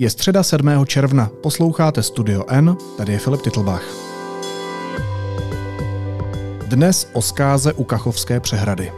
Je 0.00 0.10
středa 0.10 0.42
7. 0.42 0.86
června, 0.86 1.30
posloucháte 1.42 2.02
Studio 2.02 2.44
N, 2.48 2.76
tady 2.96 3.12
je 3.12 3.18
Filip 3.18 3.42
Titlbach. 3.42 3.82
Dnes 6.66 7.10
o 7.12 7.22
zkáze 7.22 7.72
u 7.72 7.84
Kachovské 7.84 8.40
přehrady. 8.40 8.92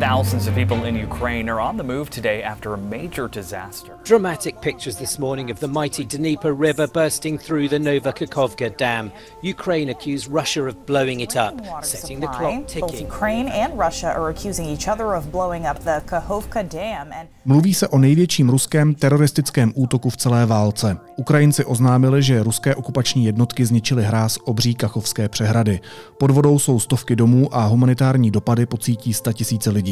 Thousands 0.00 0.46
of 0.46 0.54
people 0.54 0.84
in 0.84 0.94
Ukraine 0.94 1.48
are 1.48 1.60
on 1.60 1.76
the 1.76 1.82
move 1.82 2.08
today 2.08 2.40
after 2.40 2.72
a 2.72 2.78
major 2.78 3.26
disaster. 3.26 3.98
Dramatic 4.04 4.60
pictures 4.60 4.96
this 4.96 5.18
morning 5.18 5.50
of 5.50 5.58
the 5.58 5.66
mighty 5.66 6.04
Dnieper 6.04 6.52
River 6.52 6.86
bursting 6.86 7.36
through 7.36 7.68
the 7.68 7.78
Novakhovka 7.78 8.76
Dam. 8.76 9.10
Ukraine 9.42 9.90
accused 9.90 10.30
Russia 10.30 10.68
of 10.68 10.76
blowing 10.86 11.20
it 11.20 11.34
up, 11.34 11.54
setting 11.82 12.20
the 12.20 12.28
clock 12.28 12.68
ticking. 12.68 12.80
Both 12.80 13.00
Ukraine 13.00 13.48
and 13.48 13.76
Russia 13.76 14.10
are 14.18 14.28
accusing 14.30 14.66
each 14.74 14.86
other 14.86 15.16
of 15.16 15.32
blowing 15.32 15.66
up 15.66 15.78
the 15.80 16.00
Kakhovka 16.06 16.62
Dam. 16.62 17.12
And... 17.12 17.28
Mluví 17.44 17.74
se 17.74 17.88
o 17.88 17.98
největším 17.98 18.48
ruském 18.48 18.94
teroristickém 18.94 19.72
útoku 19.74 20.10
v 20.10 20.16
celé 20.16 20.46
válce. 20.46 20.96
Ukrajinci 21.16 21.64
oznámili, 21.64 22.22
že 22.22 22.42
ruské 22.42 22.74
okupační 22.74 23.24
jednotky 23.24 23.66
zničily 23.66 24.04
hráz 24.04 24.38
obří 24.44 24.74
Kachovské 24.74 25.28
přehrady. 25.28 25.80
Pod 26.18 26.30
vodou 26.30 26.58
jsou 26.58 26.80
stovky 26.80 27.16
domů 27.16 27.54
a 27.54 27.66
humanitární 27.66 28.30
dopady 28.30 28.66
pocítí 28.66 29.12
tisíce 29.32 29.70
lidí. 29.70 29.87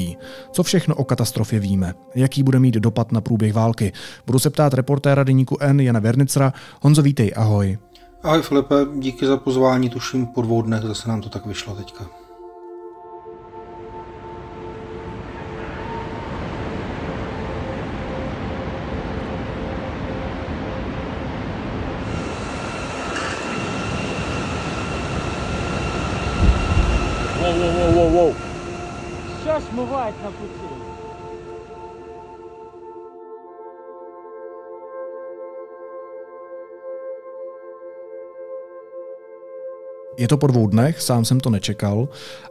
Co 0.52 0.62
všechno 0.62 0.94
o 0.94 1.04
katastrofě 1.04 1.60
víme? 1.60 1.94
Jaký 2.14 2.42
bude 2.42 2.58
mít 2.58 2.74
dopad 2.74 3.12
na 3.12 3.20
průběh 3.20 3.54
války? 3.54 3.92
Budu 4.26 4.38
se 4.38 4.50
ptát 4.50 4.74
reportéra 4.74 5.24
deníku 5.24 5.56
N 5.60 5.80
Jana 5.80 6.00
Vernicra. 6.00 6.52
Honzo, 6.82 7.02
vítej, 7.02 7.32
ahoj. 7.36 7.78
Ahoj 8.22 8.42
Filipe, 8.42 8.74
díky 8.98 9.26
za 9.26 9.36
pozvání, 9.36 9.90
tuším 9.90 10.26
po 10.26 10.42
dvou 10.42 10.62
dnech 10.62 10.82
zase 10.82 11.08
nám 11.08 11.20
to 11.20 11.28
tak 11.28 11.46
vyšlo 11.46 11.74
teďka. 11.74 12.25
kapucinu. 30.26 30.76
Je 40.18 40.28
to 40.28 40.36
po 40.36 40.46
dvou 40.46 40.66
dnech, 40.66 41.02
sám 41.02 41.24
jsem 41.24 41.40
to 41.40 41.50
nečekal, 41.50 42.08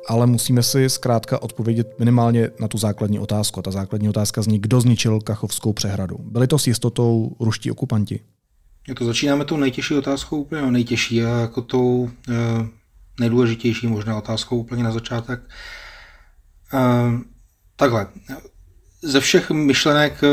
ale 0.08 0.28
musíme 0.28 0.64
si 0.64 0.90
zkrátka 0.90 1.42
odpovědět 1.42 2.00
minimálně 2.00 2.50
na 2.60 2.68
tu 2.68 2.78
základní 2.78 3.20
otázku. 3.20 3.62
Ta 3.62 3.72
základní 3.72 4.10
otázka 4.10 4.42
zní, 4.42 4.60
kdo 4.60 4.82
zničil 4.82 5.20
Kachovskou 5.20 5.74
přehradu. 5.74 6.18
Byli 6.20 6.48
to 6.48 6.60
s 6.60 6.68
jistotou 6.68 7.36
ruští 7.40 7.72
okupanti? 7.72 8.20
Jako 8.88 9.06
začínáme 9.06 9.46
tou 9.46 9.58
nejtěžší 9.58 9.96
otázkou, 9.96 10.42
úplně 10.42 10.62
no, 10.62 10.72
nejtěžší 10.72 11.24
a 11.24 11.30
jako 11.40 11.62
tou 11.62 12.10
e, 12.30 12.34
nejdůležitější 13.20 13.88
možná 13.88 14.18
otázkou 14.18 14.58
úplně 14.58 14.84
na 14.84 14.92
začátek. 14.92 15.40
E, 16.74 17.35
takhle, 17.76 18.08
ze 19.06 19.20
všech 19.20 19.52
myšlenek, 19.52 20.24
eh, 20.24 20.28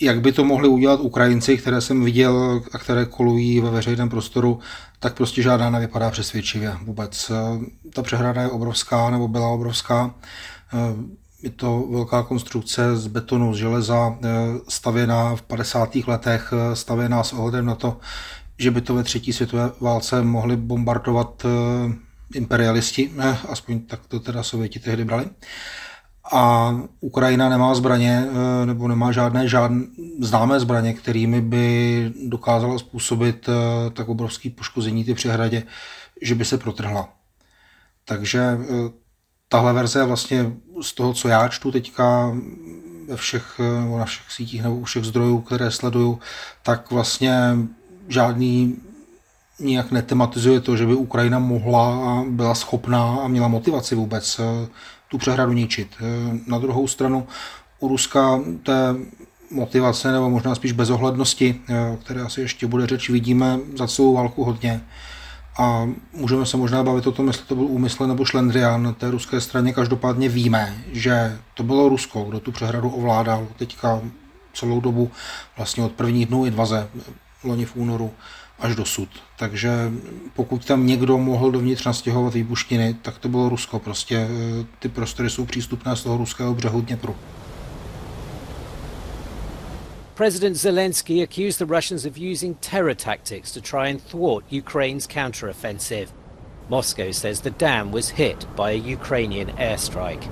jak 0.00 0.20
by 0.20 0.32
to 0.32 0.44
mohli 0.44 0.68
udělat 0.68 1.00
Ukrajinci, 1.00 1.56
které 1.56 1.80
jsem 1.80 2.04
viděl 2.04 2.62
a 2.72 2.78
které 2.78 3.04
kolují 3.04 3.60
ve 3.60 3.70
veřejném 3.70 4.08
prostoru, 4.08 4.58
tak 4.98 5.14
prostě 5.14 5.42
žádná 5.42 5.70
nevypadá 5.70 6.10
přesvědčivě 6.10 6.76
vůbec. 6.82 7.30
Eh, 7.30 7.90
ta 7.94 8.02
přehrada 8.02 8.42
je 8.42 8.48
obrovská, 8.48 9.10
nebo 9.10 9.28
byla 9.28 9.48
obrovská. 9.48 10.14
Eh, 10.74 11.20
je 11.42 11.50
to 11.50 11.86
velká 11.90 12.22
konstrukce 12.22 12.96
z 12.96 13.06
betonu, 13.06 13.54
z 13.54 13.56
železa, 13.56 14.18
stavěná 14.68 15.36
v 15.36 15.42
50. 15.42 16.08
letech, 16.08 16.52
stavěná 16.74 17.24
s 17.24 17.32
ohledem 17.32 17.66
na 17.66 17.74
to, 17.74 17.96
že 18.58 18.70
by 18.70 18.80
to 18.80 18.94
ve 18.94 19.02
třetí 19.02 19.32
světové 19.32 19.70
válce 19.80 20.22
mohli 20.22 20.56
bombardovat 20.56 21.46
imperialisti, 22.34 23.12
aspoň 23.48 23.80
tak 23.80 24.00
to 24.08 24.20
teda 24.20 24.42
Sověti 24.42 24.78
tehdy 24.78 25.04
brali. 25.04 25.26
A 26.32 26.74
Ukrajina 27.00 27.48
nemá 27.48 27.74
zbraně, 27.74 28.24
eh, 28.28 28.66
nebo 28.66 28.88
nemá 28.88 29.12
žádné 29.12 29.48
žádné 29.48 29.86
známé 30.20 30.60
zbraně, 30.60 30.94
kterými 30.94 31.40
by 31.40 32.12
dokázala 32.26 32.78
způsobit 32.78 33.48
eh, 33.48 33.90
tak 33.90 34.08
obrovské 34.08 34.50
poškození 34.50 35.04
ty 35.04 35.14
přehradě, 35.14 35.62
že 36.22 36.34
by 36.34 36.44
se 36.44 36.58
protrhla. 36.58 37.08
Takže 38.04 38.40
eh, 38.40 38.66
tahle 39.48 39.72
verze 39.72 39.98
je 39.98 40.04
vlastně 40.04 40.52
z 40.82 40.92
toho, 40.92 41.14
co 41.14 41.28
já 41.28 41.48
čtu 41.48 41.72
teďka 41.72 42.36
ve 43.08 43.16
všech, 43.16 43.60
na 43.98 44.04
všech 44.04 44.32
sítích 44.32 44.62
nebo 44.62 44.76
u 44.76 44.84
všech 44.84 45.04
zdrojů, 45.04 45.40
které 45.40 45.70
sleduju, 45.70 46.18
tak 46.62 46.90
vlastně 46.90 47.56
žádný 48.08 48.76
nijak 49.60 49.90
netematizuje 49.90 50.60
to, 50.60 50.76
že 50.76 50.86
by 50.86 50.94
Ukrajina 50.94 51.38
mohla 51.38 52.10
a 52.10 52.24
byla 52.28 52.54
schopná 52.54 53.16
a 53.24 53.28
měla 53.28 53.48
motivaci 53.48 53.94
vůbec 53.94 54.40
tu 55.10 55.18
přehradu 55.18 55.52
ničit. 55.52 55.88
Eh, 56.00 56.38
na 56.46 56.58
druhou 56.58 56.88
stranu 56.88 57.26
u 57.80 57.88
Ruska 57.88 58.40
té 58.62 58.94
motivace 59.50 60.12
nebo 60.12 60.30
možná 60.30 60.54
spíš 60.54 60.72
bezohlednosti, 60.72 61.60
eh, 61.68 61.98
které 62.04 62.22
asi 62.22 62.40
ještě 62.40 62.66
bude 62.66 62.86
řeč, 62.86 63.10
vidíme 63.10 63.58
za 63.78 63.86
celou 63.86 64.14
válku 64.14 64.44
hodně. 64.44 64.80
A 65.58 65.88
můžeme 66.12 66.46
se 66.46 66.56
možná 66.56 66.82
bavit 66.82 67.06
o 67.06 67.12
tom, 67.12 67.26
jestli 67.26 67.44
to 67.44 67.54
byl 67.54 67.64
úmysl 67.64 68.06
nebo 68.06 68.24
šlendrián 68.24 68.82
na 68.82 68.92
té 68.92 69.10
ruské 69.10 69.40
straně. 69.40 69.72
Každopádně 69.72 70.28
víme, 70.28 70.84
že 70.92 71.38
to 71.54 71.62
bylo 71.62 71.88
Rusko, 71.88 72.24
kdo 72.24 72.40
tu 72.40 72.52
přehradu 72.52 72.90
ovládal 72.90 73.48
teďka 73.56 74.00
celou 74.54 74.80
dobu, 74.80 75.10
vlastně 75.56 75.84
od 75.84 75.92
prvních 75.92 76.26
dnů 76.26 76.44
invaze 76.44 76.88
loni 77.44 77.64
v 77.64 77.76
únoru 77.76 78.10
až 78.60 78.76
dosud. 78.76 79.08
Takže 79.38 79.92
pokud 80.34 80.64
tam 80.64 80.86
někdo 80.86 81.18
mohl 81.18 81.50
dovnitř 81.50 81.84
nastěhovat 81.84 82.34
výbuštiny, 82.34 82.94
tak 83.02 83.18
to 83.18 83.28
bylo 83.28 83.48
Rusko. 83.48 83.78
Prostě 83.78 84.16
eh, 84.16 84.66
ty 84.78 84.88
prostory 84.88 85.30
jsou 85.30 85.44
přístupné 85.44 85.96
z 85.96 86.02
toho 86.02 86.16
ruského 86.16 86.54
břehu 86.54 86.80
Dněpru. 86.80 87.16
President 90.14 90.56
Zelensky 90.56 91.22
accused 91.22 91.58
the 91.58 91.74
Russians 91.74 92.04
of 92.04 92.18
using 92.18 92.54
terror 92.60 92.94
tactics 92.94 93.52
to 93.52 93.60
try 93.60 93.90
and 93.90 94.02
thwart 94.02 94.44
Ukraine's 94.52 95.06
counteroffensive. 95.06 96.08
Moscow 96.68 97.10
says 97.12 97.40
the 97.40 97.50
dam 97.50 97.90
was 97.90 98.10
hit 98.10 98.46
by 98.54 98.70
a 98.70 98.94
Ukrainian 98.96 99.48
airstrike. 99.56 100.28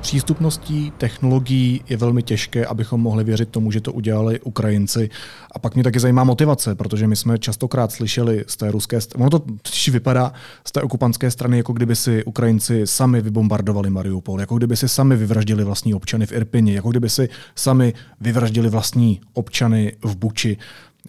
Přístupností 0.00 0.92
technologií 0.98 1.80
je 1.88 1.96
velmi 1.96 2.22
těžké, 2.22 2.66
abychom 2.66 3.00
mohli 3.00 3.24
věřit 3.24 3.48
tomu, 3.48 3.70
že 3.70 3.80
to 3.80 3.92
udělali 3.92 4.40
Ukrajinci. 4.40 5.10
A 5.52 5.58
pak 5.58 5.74
mě 5.74 5.84
taky 5.84 6.00
zajímá 6.00 6.24
motivace, 6.24 6.74
protože 6.74 7.06
my 7.06 7.16
jsme 7.16 7.38
častokrát 7.38 7.92
slyšeli 7.92 8.44
z 8.46 8.56
té 8.56 8.70
ruské 8.70 8.98
ono 9.16 9.30
to 9.30 9.44
vypadá 9.90 10.32
z 10.64 10.72
té 10.72 10.82
okupantské 10.82 11.30
strany, 11.30 11.56
jako 11.56 11.72
kdyby 11.72 11.96
si 11.96 12.24
Ukrajinci 12.24 12.86
sami 12.86 13.20
vybombardovali 13.20 13.90
Mariupol, 13.90 14.40
jako 14.40 14.56
kdyby 14.56 14.76
si 14.76 14.88
sami 14.88 15.16
vyvraždili 15.16 15.64
vlastní 15.64 15.94
občany 15.94 16.26
v 16.26 16.32
Irpini, 16.32 16.74
jako 16.74 16.90
kdyby 16.90 17.08
si 17.08 17.28
sami 17.54 17.94
vyvraždili 18.20 18.68
vlastní 18.68 19.20
občany 19.32 19.92
v 20.02 20.16
Buči. 20.16 20.56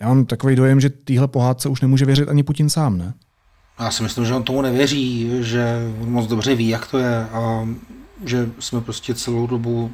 Já 0.02 0.08
mám 0.08 0.26
takový 0.26 0.56
dojem, 0.56 0.80
že 0.80 0.90
téhle 0.90 1.28
pohádce 1.28 1.70
už 1.70 1.82
nemůže 1.82 2.06
věřit 2.06 2.30
ani 2.30 2.44
Putin 2.44 2.70
sám, 2.70 2.98
ne? 2.98 3.14
Já 3.80 3.92
si 3.92 4.04
myslím, 4.04 4.26
že 4.26 4.34
on 4.34 4.44
tomu 4.44 4.62
nevěří, 4.62 5.32
že 5.40 5.78
on 6.02 6.12
moc 6.12 6.28
dobře 6.28 6.56
ví, 6.56 6.68
jak 6.68 6.88
to 6.88 6.98
je 6.98 7.26
a 7.26 7.68
že 8.26 8.50
jsme 8.60 8.82
prostě 8.82 9.16
celou 9.16 9.48
dobu 9.48 9.92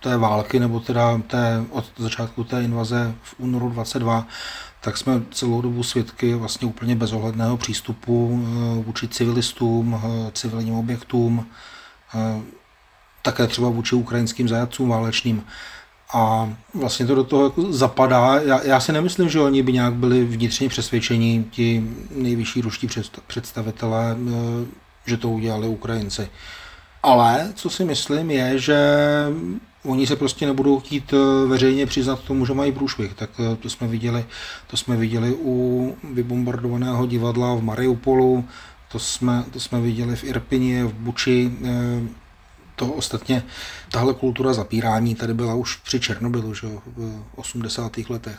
té 0.00 0.16
války, 0.16 0.60
nebo 0.60 0.80
teda 0.80 1.20
té, 1.26 1.64
od 1.70 1.84
začátku 1.96 2.44
té 2.44 2.62
invaze 2.62 3.14
v 3.22 3.34
únoru 3.38 3.70
22, 3.70 4.26
tak 4.80 4.96
jsme 4.96 5.22
celou 5.30 5.62
dobu 5.62 5.82
svědky 5.82 6.34
vlastně 6.34 6.68
úplně 6.68 6.96
bezohledného 6.96 7.56
přístupu 7.56 8.40
eh, 8.42 8.82
vůči 8.82 9.08
civilistům, 9.08 10.00
eh, 10.04 10.30
civilním 10.32 10.74
objektům, 10.74 11.46
eh, 12.14 12.40
také 13.22 13.46
třeba 13.46 13.68
vůči 13.68 13.94
ukrajinským 13.94 14.48
zajatcům 14.48 14.88
válečným. 14.88 15.44
A 16.14 16.52
vlastně 16.74 17.06
to 17.06 17.14
do 17.14 17.24
toho 17.24 17.44
jako 17.44 17.72
zapadá. 17.72 18.40
Já, 18.40 18.62
já 18.62 18.80
si 18.80 18.92
nemyslím, 18.92 19.28
že 19.28 19.40
oni 19.40 19.62
by 19.62 19.72
nějak 19.72 19.94
byli 19.94 20.24
vnitřně 20.24 20.68
přesvědčení, 20.68 21.44
ti 21.50 21.84
nejvyšší 22.10 22.60
ruští 22.60 22.88
představitelé, 23.26 24.16
že 25.06 25.16
to 25.16 25.30
udělali 25.30 25.68
Ukrajinci. 25.68 26.28
Ale 27.06 27.52
co 27.54 27.70
si 27.70 27.84
myslím 27.84 28.30
je, 28.30 28.58
že 28.58 28.78
oni 29.84 30.06
se 30.06 30.16
prostě 30.16 30.46
nebudou 30.46 30.80
chtít 30.80 31.12
eh, 31.12 31.46
veřejně 31.46 31.86
přiznat 31.86 32.20
tomu, 32.22 32.46
že 32.46 32.54
mají 32.54 32.72
průšvih. 32.72 33.14
Tak 33.14 33.30
eh, 33.40 33.56
to 33.56 33.70
jsme 33.70 33.88
viděli, 33.88 34.26
to 34.66 34.76
jsme 34.76 34.96
viděli 34.96 35.34
u 35.40 35.96
vybombardovaného 36.12 37.06
divadla 37.06 37.54
v 37.54 37.62
Mariupolu, 37.62 38.44
to 38.92 38.98
jsme, 38.98 39.44
to 39.52 39.60
jsme 39.60 39.80
viděli 39.80 40.16
v 40.16 40.24
Irpině, 40.24 40.84
v 40.84 40.92
Buči. 40.94 41.52
Eh, 41.64 42.08
To 42.76 42.92
ostatně, 42.92 43.42
tahle 43.90 44.14
kultura 44.14 44.52
zapírání 44.52 45.14
tady 45.14 45.34
byla 45.34 45.54
už 45.54 45.76
při 45.76 46.00
Černobylu, 46.00 46.54
že 46.54 46.66
v 46.96 47.22
80. 47.36 48.10
letech. 48.10 48.38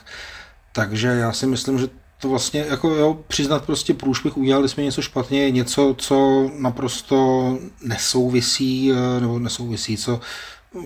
Takže 0.71 1.07
já 1.07 1.31
si 1.33 1.47
myslím, 1.47 1.79
že 1.79 1.87
to 2.22 2.28
vlastně, 2.28 2.66
jako 2.70 2.90
jo, 2.90 3.18
přiznat 3.28 3.66
prostě 3.66 3.94
průšvih, 3.94 4.36
udělali 4.36 4.68
jsme 4.68 4.82
něco 4.82 5.02
špatně, 5.02 5.42
je 5.42 5.50
něco, 5.50 5.94
co 5.98 6.50
naprosto 6.58 7.58
nesouvisí, 7.84 8.92
eh, 8.92 9.20
nebo 9.20 9.38
nesouvisí, 9.38 9.96
co 9.96 10.20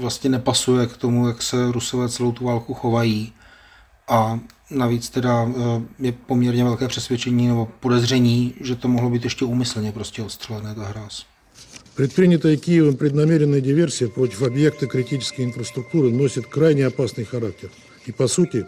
vlastně 0.00 0.30
nepasuje 0.30 0.86
k 0.86 0.96
tomu, 0.96 1.28
jak 1.28 1.42
se 1.42 1.72
Rusové 1.72 2.08
celou 2.08 2.32
tu 2.32 2.44
válku 2.44 2.74
chovají. 2.74 3.32
A 4.08 4.40
navíc 4.70 5.10
teda 5.10 5.48
eh, 5.48 5.82
je 5.98 6.12
poměrně 6.12 6.64
velké 6.64 6.88
přesvědčení 6.88 7.48
nebo 7.48 7.68
podezření, 7.80 8.54
že 8.60 8.76
to 8.76 8.88
mohlo 8.88 9.10
být 9.10 9.24
ještě 9.24 9.44
úmyslně 9.44 9.92
prostě 9.92 10.22
odstřelené 10.22 10.74
ta 10.74 10.84
hráz. 10.84 11.24
Предпринятая 11.94 12.56
Киевом 12.58 12.96
преднамеренная 12.96 13.62
диверсия 13.62 14.10
против 14.10 14.42
объекта 14.42 14.86
критической 14.86 15.46
инфраструктуры 15.46 16.12
носит 16.12 16.46
крайне 16.46 16.86
опасный 16.86 17.24
характер 17.24 17.70
и, 18.04 18.12
по 18.12 18.28
сути, 18.28 18.66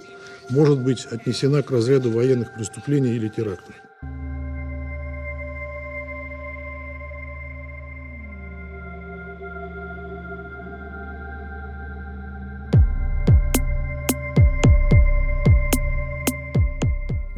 может 0.49 0.79
быть 0.79 1.05
отнесена 1.05 1.63
к 1.63 1.71
разряду 1.71 2.11
военных 2.11 2.53
преступлений 2.53 3.13
или 3.15 3.29
терактов. 3.29 3.75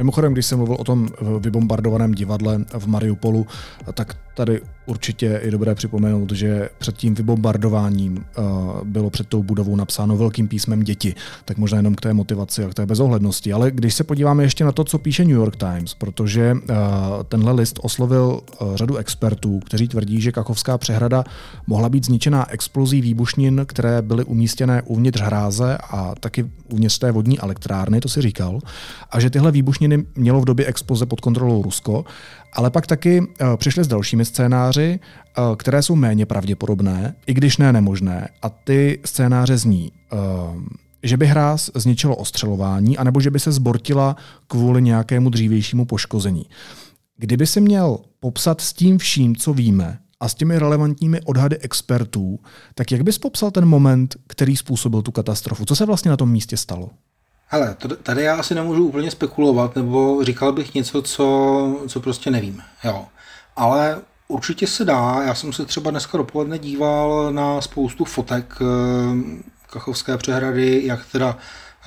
Mimochodem, 0.05 0.33
když 0.33 0.45
jsem 0.45 0.57
mluvil 0.57 0.75
o 0.79 0.83
tom 0.83 1.09
vybombardovaném 1.39 2.11
divadle 2.11 2.65
v 2.77 2.87
Mariupolu, 2.87 3.47
tak 3.93 4.17
tady 4.35 4.61
určitě 4.85 5.41
je 5.43 5.51
dobré 5.51 5.75
připomenout, 5.75 6.31
že 6.31 6.69
před 6.77 6.97
tím 6.97 7.15
vybombardováním 7.15 8.17
uh, 8.17 8.43
bylo 8.83 9.09
před 9.09 9.27
tou 9.27 9.43
budovou 9.43 9.75
napsáno 9.75 10.17
velkým 10.17 10.47
písmem 10.47 10.83
děti, 10.83 11.15
tak 11.45 11.57
možná 11.57 11.77
jenom 11.77 11.95
k 11.95 12.01
té 12.01 12.13
motivaci 12.13 12.63
a 12.63 12.69
k 12.69 12.73
té 12.73 12.85
bezohlednosti. 12.85 13.53
Ale 13.53 13.71
když 13.71 13.93
se 13.93 14.03
podíváme 14.03 14.43
ještě 14.43 14.65
na 14.65 14.71
to, 14.71 14.83
co 14.83 14.99
píše 14.99 15.23
New 15.23 15.35
York 15.35 15.55
Times, 15.55 15.93
protože 15.93 16.53
uh, 16.53 16.77
tenhle 17.27 17.51
list 17.51 17.79
oslovil 17.81 18.41
uh, 18.61 18.75
řadu 18.75 18.95
expertů, 18.97 19.59
kteří 19.59 19.87
tvrdí, 19.87 20.21
že 20.21 20.31
Kachovská 20.31 20.77
přehrada 20.77 21.23
mohla 21.67 21.89
být 21.89 22.05
zničená 22.05 22.51
explozí 22.51 23.01
výbušnin, 23.01 23.61
které 23.65 24.01
byly 24.01 24.23
umístěné 24.23 24.81
uvnitř 24.81 25.21
hráze 25.21 25.77
a 25.89 26.15
taky 26.19 26.45
uvnitř 26.69 26.99
té 26.99 27.11
vodní 27.11 27.39
elektrárny, 27.39 28.01
to 28.01 28.09
si 28.09 28.21
říkal, 28.21 28.59
a 29.11 29.19
že 29.19 29.29
tyhle 29.29 29.51
výbušniny 29.51 29.94
mělo 30.15 30.41
v 30.41 30.45
době 30.45 30.65
exploze 30.65 31.05
pod 31.05 31.21
kontrolou 31.21 31.61
Rusko 31.61 32.05
ale 32.55 32.69
pak 32.69 32.87
taky 32.87 33.21
uh, 33.21 33.27
přišli 33.55 33.83
s 33.83 33.87
dalšími 33.87 34.25
scénáři, 34.25 34.99
uh, 35.37 35.55
které 35.55 35.81
jsou 35.81 35.95
méně 35.95 36.25
pravděpodobné, 36.25 37.15
i 37.27 37.33
když 37.33 37.57
ne 37.57 37.73
nemožné. 37.73 38.27
A 38.41 38.49
ty 38.49 38.99
scénáře 39.05 39.57
zní, 39.57 39.91
uh, 40.13 40.19
že 41.03 41.17
by 41.17 41.25
hráz 41.25 41.71
zničilo 41.75 42.15
ostřelování, 42.15 42.97
anebo 42.97 43.21
že 43.21 43.31
by 43.31 43.39
se 43.39 43.51
zbortila 43.51 44.15
kvůli 44.47 44.81
nějakému 44.81 45.29
dřívějšímu 45.29 45.85
poškození. 45.85 46.45
Kdyby 47.17 47.47
si 47.47 47.61
měl 47.61 47.97
popsat 48.19 48.61
s 48.61 48.73
tím 48.73 48.97
vším, 48.97 49.35
co 49.35 49.53
víme, 49.53 49.99
a 50.19 50.29
s 50.29 50.35
těmi 50.35 50.59
relevantními 50.59 51.21
odhady 51.21 51.57
expertů, 51.57 52.39
tak 52.75 52.91
jak 52.91 53.01
bys 53.01 53.17
popsal 53.17 53.51
ten 53.51 53.65
moment, 53.65 54.15
který 54.27 54.57
způsobil 54.57 55.01
tu 55.01 55.11
katastrofu? 55.11 55.65
Co 55.65 55.75
se 55.75 55.85
vlastně 55.85 56.11
na 56.11 56.17
tom 56.17 56.31
místě 56.31 56.57
stalo? 56.57 56.89
Hele, 57.47 57.75
tady 58.03 58.23
já 58.23 58.35
asi 58.35 58.55
nemůžu 58.55 58.87
úplně 58.87 59.11
spekulovat, 59.11 59.75
nebo 59.75 60.23
říkal 60.23 60.51
bych 60.51 60.73
něco, 60.73 61.01
co, 61.01 61.79
co 61.87 61.99
prostě 61.99 62.31
nevím. 62.31 62.61
Jo. 62.83 63.05
Ale 63.55 64.01
určitě 64.27 64.67
se 64.67 64.85
dá. 64.85 65.21
Já 65.25 65.35
jsem 65.35 65.53
se 65.53 65.65
třeba 65.65 65.91
dneska 65.91 66.17
dopoledne 66.17 66.59
díval 66.59 67.33
na 67.33 67.61
spoustu 67.61 68.05
fotek 68.05 68.55
eh, 68.61 68.65
Kachovské 69.69 70.17
přehrady, 70.17 70.81
jak 70.85 71.05
teda 71.11 71.37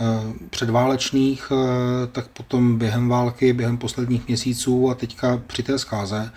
eh, 0.00 0.04
předválečných, 0.50 1.52
eh, 1.52 2.06
tak 2.06 2.28
potom 2.28 2.78
během 2.78 3.08
války, 3.08 3.52
během 3.52 3.78
posledních 3.78 4.28
měsíců 4.28 4.90
a 4.90 4.94
teďka 4.94 5.42
při 5.46 5.62
té 5.62 5.78
zkáze. 5.78 6.32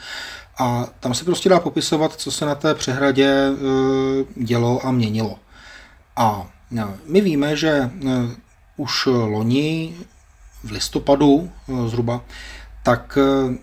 A 0.57 0.87
tam 0.99 1.13
se 1.13 1.25
prostě 1.25 1.49
dá 1.49 1.59
popisovat, 1.59 2.13
co 2.13 2.31
se 2.31 2.45
na 2.45 2.55
té 2.55 2.75
přehradě 2.75 3.51
dělo 4.35 4.85
a 4.85 4.91
měnilo. 4.91 5.39
A 6.15 6.47
my 7.05 7.21
víme, 7.21 7.55
že 7.55 7.91
už 8.81 9.05
loni 9.05 9.93
v 10.63 10.71
listopadu 10.71 11.51
eh, 11.51 11.89
zhruba, 11.89 12.21
tak 12.83 13.17
eh, 13.21 13.57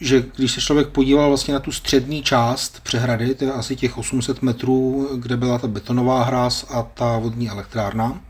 že 0.00 0.24
když 0.36 0.52
se 0.52 0.60
člověk 0.60 0.88
podíval 0.88 1.28
vlastně 1.28 1.54
na 1.54 1.60
tu 1.60 1.72
střední 1.72 2.22
část 2.22 2.80
přehrady, 2.80 3.34
to 3.34 3.44
je 3.44 3.52
asi 3.52 3.76
těch 3.76 3.98
800 3.98 4.42
metrů, 4.42 5.08
kde 5.16 5.36
byla 5.36 5.58
ta 5.58 5.68
betonová 5.68 6.24
hráz 6.24 6.66
a 6.70 6.82
ta 6.82 7.18
vodní 7.18 7.48
elektrárna, 7.48 8.20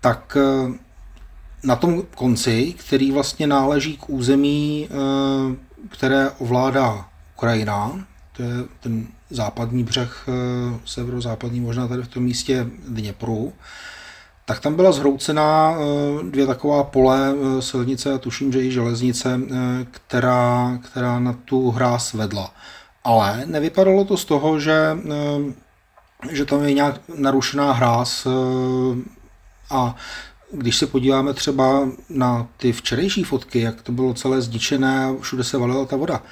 tak 0.00 0.36
eh, 0.40 0.78
na 1.62 1.76
tom 1.76 2.02
konci, 2.14 2.74
který 2.78 3.12
vlastně 3.12 3.46
náleží 3.46 3.96
k 3.96 4.10
území, 4.10 4.88
které 5.90 6.30
ovládá 6.30 7.08
Ukrajina, 7.36 8.06
to 8.32 8.42
je 8.42 8.50
ten 8.80 9.06
západní 9.30 9.84
břeh, 9.84 10.26
severozápadní 10.84 11.60
možná 11.60 11.88
tady 11.88 12.02
v 12.02 12.08
tom 12.08 12.22
místě 12.22 12.66
Dněpru, 12.88 13.52
tak 14.48 14.60
tam 14.60 14.74
byla 14.74 14.92
zhroucená 14.92 15.76
eh, 15.76 16.24
dvě 16.30 16.46
taková 16.46 16.84
pole 16.84 17.34
eh, 17.34 17.62
silnice 17.62 18.12
a 18.12 18.18
tuším, 18.18 18.52
že 18.52 18.64
i 18.64 18.72
železnice, 18.72 19.40
eh, 19.40 19.86
která, 19.90 20.78
která 20.82 21.18
na 21.18 21.32
tu 21.44 21.70
hráz 21.70 22.12
vedla. 22.12 22.54
Ale 23.04 23.42
nevypadalo 23.46 24.04
to 24.04 24.16
z 24.16 24.24
toho, 24.24 24.60
že, 24.60 24.96
že 26.30 26.44
tam 26.44 26.64
je 26.64 26.72
nějak 26.72 27.00
narušená 27.18 27.72
hráz 27.72 28.26
a 29.70 29.96
když 30.52 30.76
se 30.76 30.86
podíváme 30.86 31.34
třeba 31.34 31.88
na 32.08 32.46
ty 32.56 32.72
včerejší 32.72 33.24
fotky, 33.24 33.60
jak 33.60 33.82
to 33.82 33.92
bylo 33.92 34.14
celé 34.14 34.40
zdičené 34.40 35.04
a 35.04 35.14
všude 35.20 35.44
se 35.44 35.58
valila 35.58 35.84
ta 35.84 35.96
voda, 35.96 36.22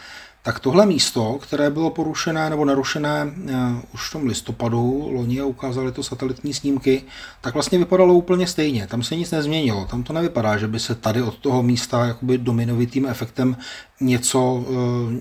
tak 0.46 0.60
tohle 0.60 0.86
místo, 0.86 1.38
které 1.42 1.70
bylo 1.70 1.90
porušené 1.90 2.50
nebo 2.50 2.64
narušené 2.64 3.26
eh, 3.26 3.52
už 3.94 4.08
v 4.08 4.12
tom 4.12 4.26
listopadu 4.26 5.10
loni 5.12 5.40
a 5.40 5.44
ukázali 5.44 5.92
to 5.92 6.02
satelitní 6.02 6.54
snímky, 6.54 7.02
tak 7.40 7.54
vlastně 7.54 7.78
vypadalo 7.78 8.14
úplně 8.14 8.46
stejně. 8.46 8.86
Tam 8.86 9.02
se 9.02 9.16
nic 9.16 9.30
nezměnilo. 9.30 9.84
Tam 9.84 10.02
to 10.02 10.12
nevypadá, 10.12 10.56
že 10.56 10.66
by 10.66 10.80
se 10.80 10.94
tady 10.94 11.22
od 11.22 11.38
toho 11.38 11.62
místa 11.62 12.06
jakoby 12.06 12.38
dominovitým 12.38 13.06
efektem 13.06 13.56
něco, 14.00 14.64
eh, 14.68 15.20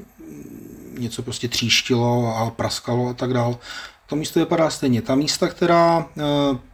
něco 1.00 1.24
prostě 1.24 1.48
tříštilo 1.48 2.38
a 2.38 2.50
praskalo 2.50 3.10
a 3.10 3.14
tak 3.14 3.34
dál. 3.34 3.58
To 4.06 4.16
místo 4.16 4.40
vypadá 4.40 4.70
stejně. 4.70 5.02
Ta 5.02 5.16
místa, 5.16 5.48
která 5.48 6.06
eh, 6.18 6.22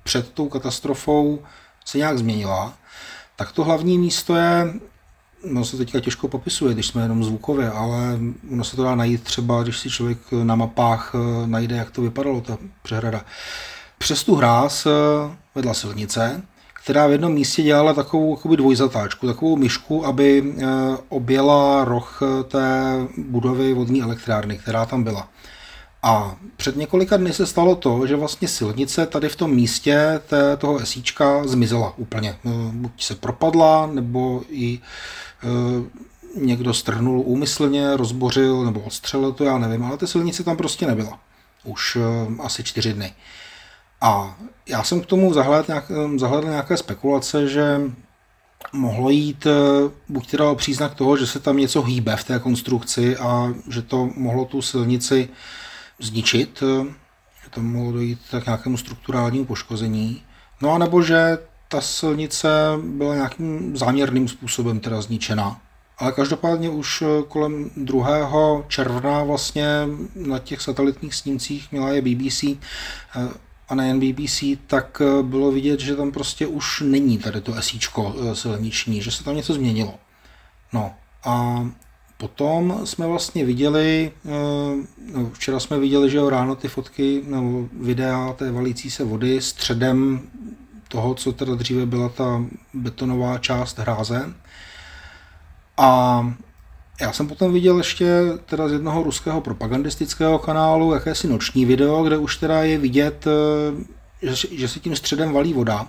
před 0.04 0.32
tou 0.32 0.50
katastrofou 0.50 1.40
se 1.86 1.98
nějak 1.98 2.18
změnila, 2.18 2.74
tak 3.36 3.52
to 3.52 3.64
hlavní 3.64 3.98
místo 3.98 4.36
je 4.36 4.74
No 5.46 5.66
se 5.66 5.78
teďka 5.78 6.00
těžko 6.00 6.28
popisuje, 6.28 6.74
když 6.74 6.88
jsme 6.88 7.02
jenom 7.02 7.24
zvukově, 7.24 7.72
ale 7.72 8.20
ono 8.52 8.64
se 8.64 8.76
to 8.76 8.84
dá 8.84 8.96
najít 8.96 9.24
třeba, 9.24 9.64
když 9.64 9.80
si 9.80 9.90
člověk 9.90 10.18
na 10.44 10.56
mapách 10.56 11.16
eh, 11.16 11.48
najde, 11.48 11.76
jak 11.76 11.92
to 11.92 12.02
vypadalo, 12.02 12.42
ta 12.42 12.58
přehrada. 12.82 13.26
Přes 13.98 14.24
tu 14.24 14.36
hráz 14.36 14.86
eh, 14.86 14.90
vedla 15.56 15.74
silnice, 15.74 16.42
která 16.84 17.08
v 17.08 17.12
jednom 17.12 17.34
místě 17.34 17.64
dělala 17.64 17.94
takovou 17.94 18.36
jakoby 18.36 18.58
dvojzatáčku, 18.58 19.28
takovou 19.28 19.56
myšku, 19.56 20.06
aby 20.06 20.54
eh, 20.58 20.66
objela 21.10 21.86
roh 21.86 22.20
té 22.48 22.96
budovy 23.18 23.74
vodní 23.74 24.02
elektrárny, 24.02 24.58
která 24.58 24.86
tam 24.86 25.04
byla. 25.04 25.28
A 26.04 26.36
před 26.58 26.76
několika 26.76 27.18
dny 27.18 27.34
se 27.34 27.46
stalo 27.46 27.76
to, 27.76 28.08
že 28.08 28.16
vlastně 28.16 28.48
silnice 28.48 29.06
tady 29.06 29.30
v 29.30 29.36
tom 29.36 29.52
místě 29.52 30.22
té, 30.28 30.58
toho 30.58 30.80
esíčka 30.80 31.48
zmizela 31.48 31.94
úplně. 31.98 32.36
Buď 32.72 33.04
se 33.04 33.16
propadla, 33.16 33.90
nebo 33.94 34.42
i 34.50 34.80
někdo 36.36 36.74
strhnul 36.74 37.24
úmyslně, 37.26 37.98
rozbořil 37.98 38.66
nebo 38.66 38.80
odstřelil 38.80 39.32
to, 39.32 39.44
já 39.44 39.58
nevím, 39.58 39.84
ale 39.84 39.98
ta 39.98 40.08
silnice 40.08 40.44
tam 40.44 40.58
prostě 40.58 40.88
nebyla. 40.88 41.20
Už 41.64 41.98
eh, 42.02 42.42
asi 42.44 42.64
čtyři 42.64 42.94
dny. 42.94 43.14
A 44.02 44.38
já 44.68 44.84
jsem 44.84 45.02
k 45.02 45.06
tomu 45.06 45.34
zahledl, 45.34 45.66
nějak, 45.68 45.92
eh, 45.92 46.20
zahledl 46.20 46.50
nějaké 46.50 46.78
spekulace, 46.78 47.48
že 47.48 47.82
mohlo 48.74 49.10
jít 49.10 49.48
buď 50.10 50.32
teda 50.32 50.50
o 50.50 50.56
příznak 50.56 50.96
toho, 50.96 51.18
že 51.18 51.28
se 51.28 51.40
tam 51.40 51.58
něco 51.58 51.82
hýbe 51.82 52.16
v 52.16 52.24
té 52.24 52.40
konstrukci 52.40 53.18
a 53.18 53.54
že 53.70 53.82
to 53.82 54.10
mohlo 54.16 54.46
tu 54.46 54.62
silnici 54.62 55.30
zničit, 56.00 56.64
že 57.44 57.50
to 57.50 57.62
mohlo 57.62 57.92
dojít 57.92 58.20
k 58.44 58.46
nějakému 58.46 58.78
strukturálnímu 58.78 59.46
poškození, 59.46 60.24
no 60.62 60.72
a 60.72 60.78
nebo 60.78 61.02
že 61.02 61.38
ta 61.72 61.82
silnice 61.82 62.50
byla 62.84 63.16
nějakým 63.16 63.78
záměrným 63.78 64.28
způsobem 64.28 64.80
teda 64.80 65.02
zničena. 65.02 65.62
Ale 65.98 66.12
každopádně 66.12 66.70
už 66.70 67.02
eh, 67.02 67.24
kolem 67.28 67.72
2. 67.78 68.64
června 68.68 69.24
vlastně 69.24 69.66
na 70.16 70.40
těch 70.40 70.62
satelitních 70.62 71.16
snímcích 71.16 71.72
měla 71.72 71.90
je 71.90 72.02
BBC 72.02 72.44
eh, 72.44 72.58
a 73.70 73.76
nejen 73.76 74.00
BBC, 74.00 74.44
tak 74.68 75.02
eh, 75.02 75.24
bylo 75.24 75.52
vidět, 75.52 75.80
že 75.80 75.96
tam 75.96 76.12
prostě 76.12 76.48
už 76.48 76.84
není 76.86 77.18
tady 77.18 77.42
to 77.42 77.56
esíčko 77.56 78.16
silniční, 78.34 79.02
že 79.02 79.12
se 79.12 79.24
tam 79.24 79.36
něco 79.36 79.54
změnilo. 79.54 79.94
No 80.74 80.94
a 81.24 81.66
potom 82.18 82.82
jsme 82.84 83.08
vlastně 83.08 83.46
viděli, 83.46 84.12
no, 85.14 85.30
včera 85.34 85.60
jsme 85.60 85.80
viděli, 85.80 86.10
že 86.10 86.30
ráno 86.30 86.56
ty 86.56 86.68
fotky 86.68 87.24
nebo 87.28 87.68
videa 87.74 88.34
té 88.34 88.52
valící 88.52 88.92
se 88.92 89.04
vody 89.04 89.42
středem 89.42 90.22
toho, 90.92 91.14
co 91.16 91.32
teda 91.32 91.56
dříve 91.56 91.86
byla 91.86 92.10
ta 92.10 92.44
betonová 92.74 93.38
část 93.38 93.80
hráze. 93.80 94.34
A 95.78 96.34
já 97.02 97.14
jsem 97.14 97.28
potom 97.28 97.54
viděl 97.54 97.78
ještě 97.78 98.22
teda 98.46 98.68
z 98.70 98.72
jednoho 98.72 99.04
ruského 99.04 99.42
propagandistického 99.42 100.40
kanálu 100.40 100.94
jakési 100.94 101.28
noční 101.28 101.66
video, 101.66 102.04
kde 102.04 102.18
už 102.18 102.38
teda 102.38 102.64
je 102.64 102.78
vidět, 102.78 103.26
že, 104.22 104.48
že 104.52 104.68
se 104.68 104.80
tím 104.80 104.96
středem 104.96 105.34
valí 105.34 105.54
voda, 105.54 105.88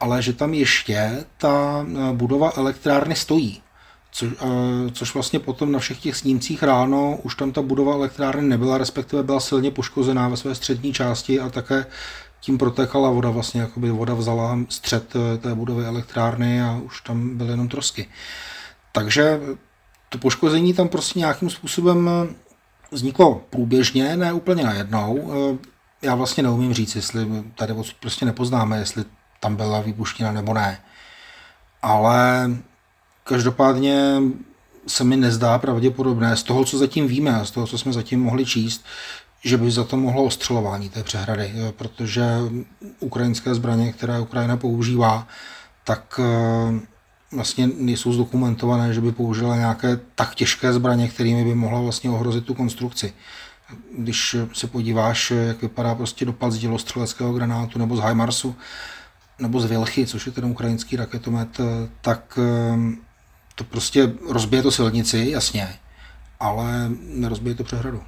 ale 0.00 0.22
že 0.22 0.32
tam 0.32 0.54
ještě 0.54 1.24
ta 1.38 1.86
budova 2.12 2.52
elektrárny 2.56 3.14
stojí. 3.14 3.62
Co, 4.12 4.26
což 4.92 5.14
vlastně 5.14 5.38
potom 5.38 5.72
na 5.72 5.78
všech 5.78 6.00
těch 6.00 6.16
snímcích 6.16 6.62
ráno 6.62 7.18
už 7.22 7.34
tam 7.34 7.52
ta 7.52 7.62
budova 7.62 7.94
elektrárny 7.94 8.48
nebyla, 8.48 8.78
respektive 8.78 9.22
byla 9.22 9.40
silně 9.40 9.70
poškozená 9.70 10.28
ve 10.28 10.36
své 10.36 10.54
střední 10.54 10.92
části 10.92 11.40
a 11.40 11.48
také 11.50 11.86
tím 12.40 12.58
protékala 12.58 13.10
voda, 13.10 13.30
vlastně 13.30 13.60
jakoby 13.60 13.90
voda 13.90 14.14
vzala 14.14 14.58
střed 14.68 15.16
eh, 15.16 15.38
té 15.38 15.54
budovy 15.54 15.84
elektrárny 15.84 16.62
a 16.62 16.80
už 16.84 17.00
tam 17.00 17.36
byly 17.36 17.50
jenom 17.50 17.68
trosky. 17.68 18.08
Takže 18.92 19.40
to 20.08 20.18
poškození 20.18 20.74
tam 20.74 20.88
prostě 20.88 21.18
nějakým 21.18 21.50
způsobem 21.50 22.10
eh, 22.10 22.34
vzniklo 22.90 23.42
průběžně, 23.50 24.16
ne 24.16 24.32
úplně 24.32 24.64
najednou. 24.64 25.32
Eh, 25.32 25.58
já 26.02 26.14
vlastně 26.14 26.42
neumím 26.42 26.74
říct, 26.74 26.96
jestli 26.96 27.44
tady 27.54 27.74
prostě 28.00 28.24
nepoznáme, 28.24 28.78
jestli 28.78 29.04
tam 29.40 29.56
byla 29.56 29.80
výbuština 29.80 30.32
nebo 30.32 30.54
ne. 30.54 30.80
Ale 31.82 32.50
každopádně 33.24 34.20
se 34.86 35.04
mi 35.04 35.16
nezdá 35.16 35.58
pravděpodobné 35.58 36.36
z 36.36 36.42
toho, 36.42 36.64
co 36.64 36.78
zatím 36.78 37.08
víme, 37.08 37.40
z 37.44 37.50
toho, 37.50 37.66
co 37.66 37.78
jsme 37.78 37.92
zatím 37.92 38.22
mohli 38.22 38.46
číst, 38.46 38.84
že 39.46 39.56
by 39.56 39.70
za 39.70 39.84
to 39.84 39.96
mohlo 39.96 40.24
ostřelování 40.24 40.88
té 40.88 41.02
přehrady, 41.02 41.52
protože 41.76 42.24
ukrajinské 43.00 43.54
zbraně, 43.54 43.92
které 43.92 44.20
Ukrajina 44.20 44.56
používá, 44.56 45.28
tak 45.84 46.20
eh, 46.22 46.80
vlastně 47.32 47.66
nejsou 47.66 48.12
zdokumentované, 48.12 48.94
že 48.94 49.00
by 49.00 49.12
použila 49.12 49.56
nějaké 49.56 50.00
tak 50.14 50.34
těžké 50.34 50.72
zbraně, 50.72 51.08
kterými 51.08 51.44
by 51.44 51.54
mohla 51.54 51.80
vlastně 51.80 52.10
ohrozit 52.10 52.44
tu 52.44 52.54
konstrukci. 52.54 53.12
Když 53.98 54.36
se 54.52 54.66
podíváš, 54.66 55.30
jak 55.30 55.62
vypadá 55.62 55.94
prostě 55.94 56.24
dopad 56.24 56.52
z 56.52 56.58
dělostřeleckého 56.58 57.32
granátu 57.32 57.78
nebo 57.78 57.96
z 57.96 58.00
HIMARSu, 58.00 58.56
nebo 59.38 59.60
z 59.60 59.64
Vilchy, 59.64 60.06
což 60.06 60.26
je 60.26 60.32
ten 60.32 60.44
ukrajinský 60.44 60.96
raketomet, 60.96 61.60
eh, 61.60 61.88
tak 62.00 62.38
eh, 62.42 62.96
to 63.54 63.64
prostě 63.64 64.12
rozbije 64.28 64.62
to 64.62 64.70
silnici, 64.70 65.26
jasně, 65.30 65.68
ale 66.40 66.90
nerozbije 67.00 67.54
to 67.54 67.64
přehradu. 67.64 68.02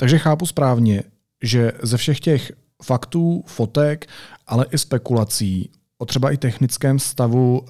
Takže 0.00 0.18
chápu 0.18 0.46
správně, 0.46 1.02
že 1.42 1.72
ze 1.82 1.96
všech 1.96 2.20
těch 2.20 2.52
faktů, 2.84 3.44
fotek, 3.46 4.06
ale 4.46 4.66
i 4.70 4.78
spekulací 4.78 5.70
o 5.98 6.06
třeba 6.06 6.30
i 6.30 6.36
technickém 6.36 6.98
stavu 6.98 7.58
uh, 7.60 7.68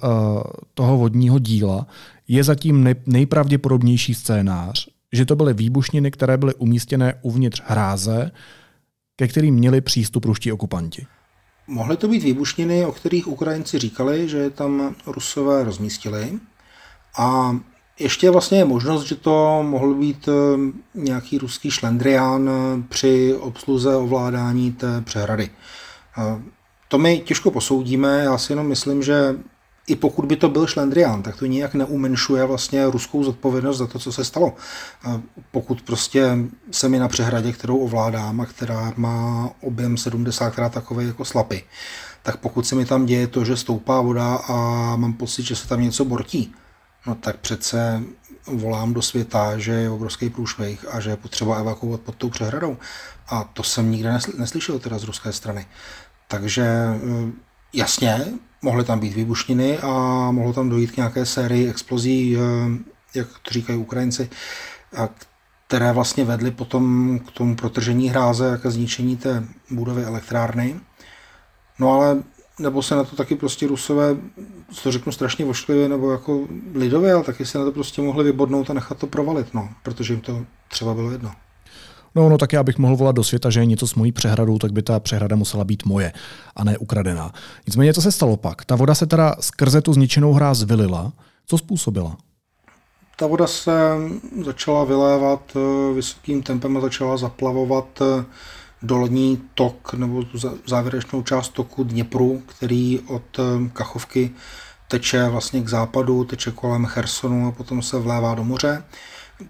toho 0.73 0.97
vodního 0.97 1.39
díla 1.39 1.87
je 2.27 2.43
zatím 2.43 2.83
nej, 2.83 2.95
nejpravděpodobnější 3.05 4.13
scénář, 4.13 4.87
že 5.13 5.25
to 5.25 5.35
byly 5.35 5.53
výbušniny, 5.53 6.11
které 6.11 6.37
byly 6.37 6.53
umístěné 6.53 7.13
uvnitř 7.21 7.61
hráze, 7.65 8.31
ke 9.15 9.27
kterým 9.27 9.55
měli 9.55 9.81
přístup 9.81 10.25
ruští 10.25 10.51
okupanti. 10.51 11.05
Mohly 11.67 11.97
to 11.97 12.07
být 12.07 12.23
výbušniny, 12.23 12.85
o 12.85 12.91
kterých 12.91 13.27
Ukrajinci 13.27 13.79
říkali, 13.79 14.29
že 14.29 14.37
je 14.37 14.49
tam 14.49 14.95
Rusové 15.05 15.63
rozmístili. 15.63 16.39
A 17.17 17.55
ještě 17.99 18.29
vlastně 18.29 18.57
je 18.57 18.65
možnost, 18.65 19.03
že 19.03 19.15
to 19.15 19.63
mohl 19.63 19.93
být 19.93 20.27
eh, 20.27 20.57
nějaký 20.95 21.37
ruský 21.37 21.71
šlendrián 21.71 22.49
eh, 22.49 22.83
při 22.89 23.35
obsluze 23.39 23.95
ovládání 23.95 24.71
té 24.71 25.01
přehrady. 25.01 25.49
Eh, 26.17 26.41
to 26.87 26.97
my 26.97 27.19
těžko 27.19 27.51
posoudíme, 27.51 28.19
já 28.23 28.37
si 28.37 28.51
jenom 28.51 28.67
myslím, 28.67 29.03
že 29.03 29.35
i 29.87 29.95
pokud 29.95 30.25
by 30.25 30.35
to 30.35 30.49
byl 30.49 30.67
šlendrián, 30.67 31.23
tak 31.23 31.37
to 31.37 31.45
nijak 31.45 31.73
neumenšuje 31.73 32.45
vlastně 32.45 32.85
ruskou 32.85 33.23
zodpovědnost 33.23 33.77
za 33.77 33.87
to, 33.87 33.99
co 33.99 34.11
se 34.11 34.25
stalo. 34.25 34.53
Pokud 35.51 35.81
prostě 35.81 36.37
se 36.71 36.89
mi 36.89 36.99
na 36.99 37.07
přehradě, 37.07 37.51
kterou 37.51 37.77
ovládám 37.77 38.41
a 38.41 38.45
která 38.45 38.93
má 38.95 39.49
objem 39.61 39.97
70 39.97 40.49
krát 40.49 40.73
takový 40.73 41.07
jako 41.07 41.25
slapy, 41.25 41.63
tak 42.23 42.37
pokud 42.37 42.67
se 42.67 42.75
mi 42.75 42.85
tam 42.85 43.05
děje 43.05 43.27
to, 43.27 43.45
že 43.45 43.57
stoupá 43.57 44.01
voda 44.01 44.35
a 44.35 44.55
mám 44.95 45.13
pocit, 45.13 45.45
že 45.45 45.55
se 45.55 45.67
tam 45.67 45.81
něco 45.81 46.05
bortí, 46.05 46.53
no 47.09 47.15
tak 47.15 47.37
přece 47.37 48.03
volám 48.45 48.93
do 48.93 49.01
světa, 49.01 49.57
že 49.57 49.71
je 49.71 49.89
obrovský 49.89 50.29
průšvih 50.29 50.85
a 50.91 50.99
že 50.99 51.09
je 51.09 51.15
potřeba 51.15 51.59
evakuovat 51.59 52.01
pod 52.01 52.15
tou 52.15 52.29
přehradou. 52.29 52.77
A 53.27 53.43
to 53.43 53.63
jsem 53.63 53.91
nikde 53.91 54.17
neslyšel 54.37 54.79
teda 54.79 54.97
z 54.97 55.03
ruské 55.03 55.33
strany. 55.33 55.65
Takže 56.27 56.63
eh, 56.63 57.31
jasně, 57.73 58.25
mohly 58.61 58.83
tam 58.83 58.99
být 58.99 59.13
výbušniny 59.13 59.77
a 59.77 59.87
mohlo 60.31 60.53
tam 60.53 60.69
dojít 60.69 60.91
k 60.91 60.97
nějaké 60.97 61.25
sérii 61.25 61.69
explozí, 61.69 62.37
eh, 62.37 62.39
jak 63.15 63.27
to 63.41 63.51
říkají 63.51 63.79
Ukrajinci, 63.79 64.29
které 65.67 65.91
vlastně 65.91 66.25
vedly 66.25 66.51
potom 66.51 67.19
k 67.27 67.31
tomu 67.31 67.55
protržení 67.55 68.09
hráze 68.09 68.53
a 68.53 68.57
ke 68.57 68.71
zničení 68.71 69.17
té 69.17 69.43
budovy 69.69 70.03
elektrárny. 70.03 70.79
No 71.79 71.91
ale 71.91 72.23
nebo 72.59 72.83
se 72.83 72.95
na 72.95 73.03
to 73.03 73.15
taky 73.15 73.35
prostě 73.35 73.67
Rusové, 73.67 74.15
to 74.83 74.91
řeknu 74.91 75.11
strašně 75.11 75.45
vošklivě, 75.45 75.89
nebo 75.89 76.11
jako 76.11 76.47
lidově, 76.73 77.13
ale 77.13 77.23
taky 77.23 77.45
se 77.45 77.57
na 77.57 77.65
to 77.65 77.71
prostě 77.71 78.01
mohli 78.01 78.23
vybodnout 78.23 78.69
a 78.69 78.73
nechat 78.73 78.97
to 78.97 79.07
provalit, 79.07 79.53
no, 79.53 79.69
protože 79.83 80.13
jim 80.13 80.21
to 80.21 80.45
třeba 80.67 80.93
bylo 80.93 81.11
jedno. 81.11 81.31
No, 82.15 82.29
no, 82.29 82.37
tak 82.37 82.53
já 82.53 82.63
bych 82.63 82.77
mohl 82.77 82.95
volat 82.95 83.15
do 83.15 83.23
světa, 83.23 83.49
že 83.49 83.59
je 83.59 83.65
něco 83.65 83.87
s 83.87 83.95
mojí 83.95 84.11
přehradou, 84.11 84.57
tak 84.57 84.71
by 84.71 84.81
ta 84.81 84.99
přehrada 84.99 85.35
musela 85.35 85.63
být 85.63 85.85
moje 85.85 86.13
a 86.55 86.63
ne 86.63 86.77
ukradená. 86.77 87.33
Nicméně, 87.67 87.93
co 87.93 88.01
se 88.01 88.11
stalo 88.11 88.37
pak? 88.37 88.65
Ta 88.65 88.75
voda 88.75 88.95
se 88.95 89.05
teda 89.05 89.35
skrze 89.39 89.81
tu 89.81 89.93
zničenou 89.93 90.33
hráz 90.33 90.63
vylila. 90.63 91.13
Co 91.45 91.57
způsobila? 91.57 92.17
Ta 93.19 93.27
voda 93.27 93.47
se 93.47 93.71
začala 94.45 94.83
vylévat 94.83 95.41
eh, 95.55 95.93
vysokým 95.93 96.43
tempem 96.43 96.77
a 96.77 96.81
začala 96.81 97.17
zaplavovat 97.17 98.01
eh, 98.01 98.25
dolní 98.81 99.41
tok 99.53 99.93
nebo 99.93 100.23
závěrečnou 100.67 101.23
část 101.23 101.49
toku 101.49 101.83
Dněpru, 101.83 102.43
který 102.45 102.99
od 102.99 103.39
eh, 103.39 103.69
Kachovky 103.73 104.31
teče 104.87 105.27
vlastně 105.29 105.61
k 105.61 105.67
západu, 105.67 106.23
teče 106.23 106.51
kolem 106.51 106.85
Chersonu 106.85 107.47
a 107.47 107.51
potom 107.51 107.81
se 107.81 107.99
vlévá 107.99 108.35
do 108.35 108.43
moře. 108.43 108.83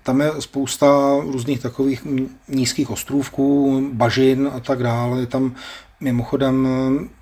Tam 0.04 0.22
je 0.22 0.32
spousta 0.40 1.16
různých 1.22 1.60
takových 1.60 2.08
nízkých 2.48 2.90
ostrůvků, 2.90 3.82
bažin 3.94 4.50
a 4.56 4.60
tak 4.60 4.84
dále. 4.84 5.20
Je 5.20 5.28
tam 5.28 5.56
mimochodem 6.00 6.68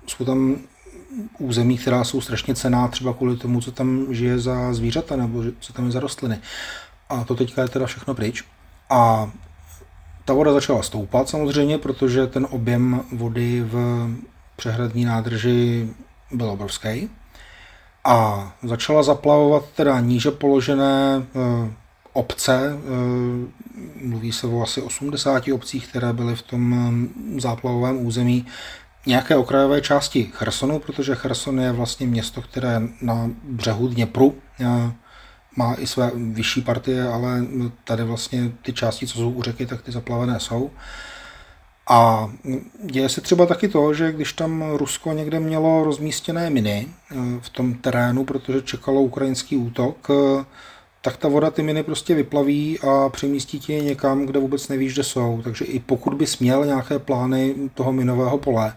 jsou 0.06 0.24
tam 0.24 0.56
území, 1.38 1.78
která 1.78 2.04
jsou 2.04 2.20
strašně 2.20 2.54
cená 2.54 2.88
třeba 2.88 3.12
kvůli 3.12 3.36
tomu, 3.36 3.60
co 3.60 3.72
tam 3.72 4.06
žije 4.10 4.38
za 4.38 4.74
zvířata 4.74 5.16
nebo 5.16 5.42
co 5.60 5.72
tam 5.72 5.84
je 5.84 5.90
za 5.90 6.00
rostliny. 6.00 6.38
A 7.08 7.24
to 7.24 7.34
teďka 7.34 7.62
je 7.62 7.68
teda 7.68 7.86
všechno 7.86 8.14
pryč. 8.14 8.44
A 8.90 9.30
ta 10.28 10.34
voda 10.34 10.52
začala 10.52 10.82
stoupat 10.82 11.28
samozřejmě, 11.28 11.78
protože 11.78 12.26
ten 12.26 12.46
objem 12.50 13.00
vody 13.12 13.62
v 13.62 14.06
přehradní 14.56 15.04
nádrži 15.04 15.88
byl 16.30 16.50
obrovský. 16.50 17.10
A 18.04 18.52
začala 18.62 19.02
zaplavovat 19.02 19.64
teda 19.76 20.00
níže 20.00 20.30
položené 20.30 21.22
eh, 21.22 21.70
obce, 22.12 22.72
eh, 22.72 24.06
mluví 24.06 24.32
se 24.32 24.46
o 24.46 24.62
asi 24.62 24.82
80 24.82 25.48
obcích, 25.48 25.88
které 25.88 26.12
byly 26.12 26.36
v 26.36 26.42
tom 26.42 26.74
eh, 26.74 27.40
záplavovém 27.40 28.06
území, 28.06 28.46
nějaké 29.06 29.36
okrajové 29.36 29.80
části 29.80 30.30
Chersonu, 30.32 30.78
protože 30.78 31.14
Cherson 31.14 31.60
je 31.60 31.72
vlastně 31.72 32.06
město, 32.06 32.42
které 32.42 32.80
na 33.02 33.30
břehu 33.44 33.88
Dněpru 33.88 34.34
má 35.58 35.74
i 35.74 35.86
své 35.86 36.10
vyšší 36.14 36.60
partie, 36.60 37.08
ale 37.08 37.46
tady 37.84 38.04
vlastně 38.04 38.52
ty 38.62 38.72
části, 38.72 39.06
co 39.06 39.18
jsou 39.18 39.30
u 39.30 39.42
řeky, 39.42 39.66
tak 39.66 39.82
ty 39.82 39.92
zaplavené 39.92 40.40
jsou. 40.40 40.70
A 41.90 42.30
děje 42.84 43.08
se 43.08 43.20
třeba 43.20 43.46
taky 43.46 43.68
to, 43.68 43.94
že 43.94 44.12
když 44.12 44.32
tam 44.32 44.64
Rusko 44.72 45.12
někde 45.12 45.40
mělo 45.40 45.84
rozmístěné 45.84 46.50
miny 46.50 46.86
eh, 46.86 47.14
v 47.40 47.48
tom 47.48 47.74
terénu, 47.74 48.24
protože 48.24 48.62
čekalo 48.62 49.02
ukrajinský 49.02 49.56
útok, 49.56 50.08
eh, 50.10 50.44
tak 51.02 51.16
ta 51.16 51.28
voda 51.28 51.50
ty 51.50 51.62
miny 51.62 51.82
prostě 51.82 52.14
vyplaví 52.14 52.78
a 52.80 53.08
přemístí 53.08 53.60
ti 53.60 53.72
je 53.72 53.80
někam, 53.82 54.26
kde 54.26 54.40
vůbec 54.40 54.68
nevíš, 54.68 54.94
kde 54.94 55.04
jsou. 55.04 55.40
Takže 55.44 55.64
i 55.64 55.78
pokud 55.80 56.14
bys 56.14 56.38
měl 56.38 56.66
nějaké 56.66 56.98
plány 56.98 57.54
toho 57.74 57.92
minového 57.92 58.38
pole, 58.38 58.76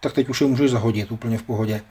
tak 0.00 0.12
teď 0.12 0.28
už 0.28 0.40
je 0.40 0.46
můžeš 0.46 0.70
zahodit 0.70 1.12
úplně 1.12 1.38
v 1.38 1.42
pohodě 1.42 1.82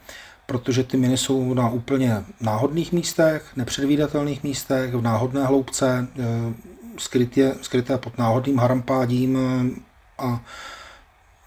protože 0.50 0.84
ty 0.84 0.96
miny 0.96 1.16
jsou 1.16 1.54
na 1.54 1.68
úplně 1.68 2.24
náhodných 2.40 2.92
místech, 2.92 3.56
nepředvídatelných 3.56 4.42
místech, 4.42 4.94
v 4.94 5.02
náhodné 5.02 5.46
hloubce, 5.46 6.08
eh, 6.18 6.54
skrytě, 6.98 7.54
skryté 7.62 7.98
pod 7.98 8.18
náhodným 8.18 8.58
harampádím 8.58 9.38
eh, 9.38 9.80
a 10.18 10.40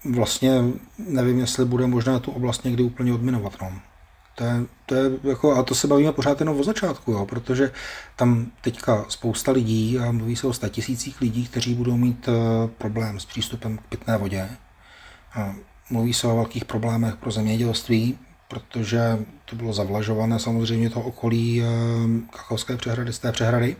vlastně 0.04 0.62
nevím, 0.98 1.38
jestli 1.38 1.64
bude 1.64 1.86
možné 1.86 2.20
tu 2.20 2.30
oblast 2.30 2.64
někdy 2.64 2.82
úplně 2.82 3.12
odminovat. 3.12 3.52
No. 3.62 3.72
To 4.34 4.44
je, 4.44 4.52
to 4.86 4.94
je 4.94 5.10
jako, 5.22 5.56
a 5.56 5.62
to 5.62 5.74
se 5.74 5.86
bavíme 5.86 6.12
pořád 6.12 6.40
jenom 6.40 6.60
o 6.60 6.64
začátku, 6.64 7.12
jo, 7.12 7.26
protože 7.26 7.72
tam 8.16 8.46
teďka 8.60 9.04
spousta 9.08 9.52
lidí, 9.52 9.98
a 9.98 10.12
mluví 10.12 10.36
se 10.36 10.46
o 10.46 10.52
tisících 10.52 11.20
lidí, 11.20 11.46
kteří 11.46 11.74
budou 11.74 11.96
mít 11.96 12.28
uh, 12.28 12.34
problém 12.78 13.20
s 13.20 13.24
přístupem 13.24 13.78
k 13.78 13.80
pitné 13.88 14.16
vodě. 14.16 14.48
A 15.34 15.54
mluví 15.90 16.14
se 16.14 16.26
o 16.26 16.36
velkých 16.36 16.64
problémech 16.64 17.16
pro 17.16 17.30
zemědělství, 17.30 18.18
protože 18.48 19.18
to 19.44 19.56
bylo 19.56 19.72
zavlažované 19.72 20.38
samozřejmě 20.38 20.90
to 20.90 21.00
okolí 21.00 21.62
uh, 21.62 21.66
Kachovské 22.30 22.76
přehrady, 22.76 23.12
z 23.12 23.18
té 23.18 23.32
přehrady. 23.32 23.76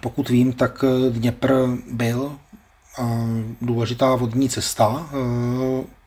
Pokud 0.00 0.28
vím, 0.28 0.52
tak 0.52 0.84
Dněpr 1.10 1.66
byl 1.92 2.32
důležitá 3.60 4.14
vodní 4.14 4.48
cesta, 4.48 5.08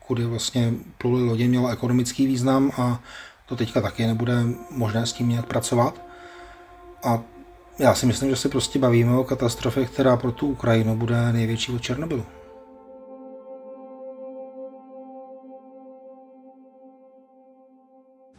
kudy 0.06 0.24
vlastně 0.24 0.72
pluly 0.98 1.28
lodě 1.28 1.48
měla 1.48 1.70
ekonomický 1.70 2.26
význam 2.26 2.70
a 2.76 3.00
to 3.46 3.56
teďka 3.56 3.80
taky 3.80 4.06
nebude 4.06 4.34
možné 4.70 5.06
s 5.06 5.12
tím 5.12 5.28
nějak 5.28 5.46
pracovat. 5.46 6.02
A 7.04 7.22
já 7.78 7.94
si 7.94 8.06
myslím, 8.06 8.30
že 8.30 8.36
se 8.36 8.48
prostě 8.48 8.78
bavíme 8.78 9.16
o 9.16 9.24
katastrofě, 9.24 9.86
která 9.86 10.16
pro 10.16 10.32
tu 10.32 10.46
Ukrajinu 10.46 10.96
bude 10.96 11.32
největší 11.32 11.72
od 11.72 11.82
Černobylu. 11.82 12.24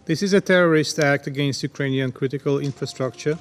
This 0.05 0.23
is 0.23 0.33
a 0.33 0.41
terrorist 0.41 0.97
act 0.97 1.27
against 1.27 1.61
Ukrainian 1.61 2.11
critical 2.11 2.57
infrastructure 2.57 3.37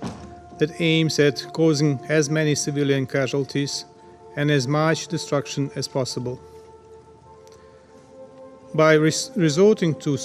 that 0.59 0.79
aims 0.79 1.19
at 1.19 1.43
causing 1.55 1.99
as 2.11 2.29
many 2.29 2.55
civilian 2.55 3.07
casualties 3.07 3.87
and 4.37 4.51
as 4.51 4.69
much 4.69 5.09
destruction 5.09 5.71
as 5.75 5.89
possible. 5.89 6.39
By 8.75 8.93
res- 8.93 9.31
resorting 9.37 9.95
to 10.01 10.19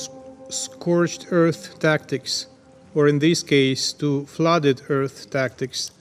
scorched 0.49 1.27
earth 1.31 1.79
tactics, 1.79 2.47
or 2.93 3.07
in 3.07 3.19
this 3.19 3.41
case, 3.41 3.93
to 3.93 4.25
flooded 4.25 4.81
earth 4.89 5.29
tactics, 5.29 5.91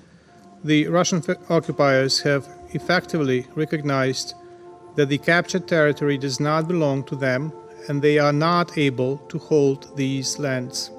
the 0.64 0.88
Russian 0.88 1.22
occupiers 1.48 2.22
have 2.22 2.48
effectively 2.72 3.46
recognized 3.54 4.34
that 4.96 5.08
the 5.08 5.18
captured 5.18 5.68
territory 5.68 6.18
does 6.18 6.40
not 6.40 6.66
belong 6.66 7.04
to 7.04 7.14
them 7.14 7.52
and 7.88 8.00
they 8.00 8.20
are 8.20 8.32
not 8.32 8.70
able 8.78 9.18
to 9.28 9.38
hold 9.38 9.94
these 9.96 10.42
lands. 10.42 10.94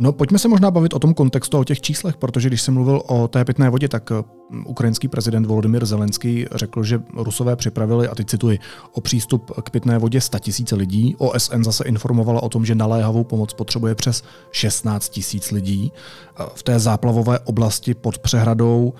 No 0.00 0.12
pojďme 0.12 0.38
se 0.38 0.48
možná 0.48 0.70
bavit 0.70 0.94
o 0.94 0.98
tom 0.98 1.14
kontextu 1.14 1.58
o 1.58 1.64
těch 1.64 1.80
číslech, 1.80 2.16
protože 2.16 2.48
když 2.48 2.62
jsem 2.62 2.74
mluvil 2.74 3.02
o 3.06 3.28
té 3.28 3.44
pitné 3.44 3.70
vodě, 3.70 3.88
tak 3.88 4.10
eh, 4.12 4.24
ukrajinský 4.66 5.08
prezident 5.08 5.46
Volodymyr 5.46 5.86
Zelenský 5.86 6.46
řekl, 6.54 6.82
že 6.82 7.02
Rusové 7.16 7.56
připravili, 7.56 8.08
a 8.08 8.14
teď 8.14 8.26
cituji, 8.26 8.58
o 8.92 9.00
přístup 9.00 9.50
k 9.62 9.70
pitné 9.70 9.98
vodě 9.98 10.20
100 10.20 10.38
tisíce 10.38 10.74
lidí. 10.74 11.16
OSN 11.18 11.62
zase 11.62 11.84
informovala 11.84 12.42
o 12.42 12.48
tom, 12.48 12.64
že 12.64 12.74
naléhavou 12.74 13.24
pomoc 13.24 13.54
potřebuje 13.54 13.94
přes 13.94 14.22
16 14.50 15.08
tisíc 15.08 15.50
lidí. 15.50 15.92
Eh, 15.92 16.44
v 16.54 16.62
té 16.62 16.78
záplavové 16.78 17.38
oblasti 17.38 17.94
pod 17.94 18.18
přehradou 18.18 18.92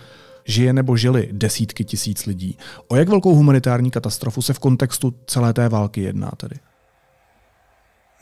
žije 0.48 0.72
nebo 0.72 0.96
žili 0.96 1.28
desítky 1.32 1.84
tisíc 1.84 2.26
lidí. 2.26 2.58
O 2.88 2.96
jak 2.96 3.08
velkou 3.08 3.34
humanitární 3.34 3.90
katastrofu 3.90 4.42
se 4.42 4.52
v 4.52 4.58
kontextu 4.58 5.14
celé 5.26 5.52
té 5.52 5.68
války 5.68 6.00
jedná 6.02 6.30
tedy? 6.36 6.56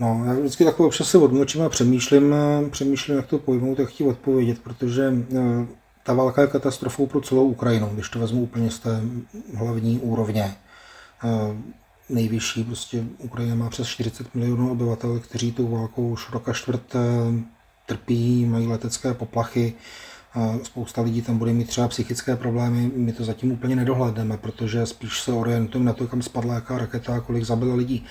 No, 0.01 0.23
já 0.27 0.33
vždycky 0.33 0.65
takové 0.65 0.87
občas 0.87 1.11
se 1.11 1.19
odmlčím 1.19 1.63
a 1.63 1.69
přemýšlím, 1.69 2.35
přemýšlím, 2.71 3.17
jak 3.17 3.27
to 3.27 3.39
pojmout, 3.39 3.79
jak 3.79 3.89
chtít 3.89 4.05
odpovědět, 4.05 4.59
protože 4.59 5.13
eh, 5.37 5.67
ta 6.05 6.13
válka 6.13 6.43
je 6.43 6.49
katastrofou 6.49 7.07
pro 7.07 7.21
celou 7.21 7.45
Ukrajinu, 7.49 7.91
když 7.95 8.09
to 8.09 8.19
vezmu 8.19 8.43
úplně 8.43 8.71
z 8.71 8.79
té 8.79 9.01
hlavní 9.55 9.99
úrovně. 9.99 10.55
Eh, 11.25 11.57
nejvyšší, 12.09 12.65
prostě 12.65 13.05
Ukrajina 13.19 13.55
má 13.55 13.71
přes 13.71 13.89
40 13.89 14.35
milionů 14.35 14.73
obyvatel, 14.73 15.21
kteří 15.21 15.53
tou 15.53 15.69
válkou 15.69 16.09
už 16.09 16.33
roka 16.33 16.53
čtvrt 16.53 16.95
eh, 16.95 16.99
trpí, 17.87 18.47
mají 18.47 18.67
letecké 18.67 19.15
poplachy, 19.15 19.75
spousta 20.63 21.03
lidí 21.03 21.23
tam 21.23 21.39
bude 21.39 21.53
mít 21.53 21.69
třeba 21.69 21.89
psychické 21.89 22.37
problémy, 22.37 22.91
my 22.97 23.13
to 23.13 23.25
zatím 23.25 23.53
úplně 23.53 23.77
nedohledneme, 23.77 24.37
protože 24.37 24.87
spíš 24.87 25.21
se 25.21 25.33
orientujeme 25.33 25.87
na 25.87 25.93
to, 25.93 26.07
kam 26.07 26.23
spadla 26.23 26.55
jaká 26.55 26.79
raketa 26.79 27.17
a 27.17 27.21
kolik 27.21 27.45
zabila 27.45 27.75
lidí. 27.75 28.05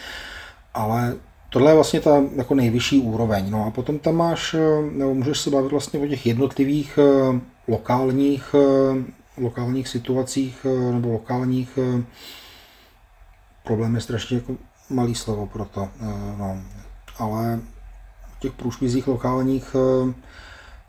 Ale 0.74 1.16
Tohle 1.56 1.72
je 1.72 1.76
vlastně 1.76 2.02
ta 2.02 2.24
jako 2.36 2.56
nejvyšší 2.56 3.00
úroveň. 3.00 3.50
No 3.50 3.66
a 3.66 3.72
potom 3.72 4.00
tam 4.00 4.16
máš, 4.16 4.54
eh, 4.54 4.92
nebo 4.92 5.14
můžeš 5.14 5.40
se 5.40 5.50
bavit 5.50 5.72
vlastně 5.72 6.00
o 6.00 6.08
těch 6.08 6.26
jednotlivých 6.26 7.00
eh, 7.02 7.40
lokálních, 7.68 8.56
eh, 8.56 9.04
lokálních 9.42 9.88
situacích 9.88 10.66
nebo 10.92 11.12
lokálních 11.12 11.80
problém 13.64 13.96
je 13.96 14.02
strašně 14.02 14.38
jako 14.38 14.56
malý 14.90 15.16
slovo 15.16 15.48
pro 15.48 15.66
to. 15.66 15.90
No. 16.38 16.58
Ale 17.20 17.60
v 18.38 18.40
těch 18.40 18.52
průšvizích 18.52 19.08
lokálních 19.08 19.76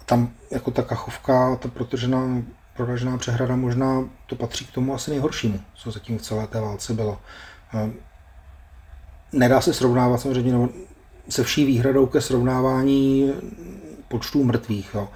tam 0.06 0.30
jako 0.50 0.70
ta 0.70 0.82
kachovka, 0.82 1.56
ta 1.56 1.68
protržená, 1.68 2.42
proražená 2.76 3.18
přehrada 3.18 3.56
možná 3.56 4.08
to 4.26 4.36
patří 4.36 4.64
k 4.64 4.72
tomu 4.72 4.94
asi 4.94 5.10
nejhoršímu, 5.10 5.60
co 5.74 5.90
zatím 5.90 6.18
v 6.18 6.22
celé 6.22 6.46
té 6.46 6.60
válce 6.60 6.94
bylo 6.94 7.18
nedá 9.32 9.60
se 9.60 9.74
srovnávat 9.74 10.20
samozřejmě 10.20 10.52
no, 10.52 10.68
se 11.28 11.44
vší 11.44 11.64
výhradou 11.64 12.06
ke 12.06 12.20
srovnávání 12.20 13.32
počtů 14.08 14.44
mrtvých. 14.44 14.90
Jo. 14.94 15.08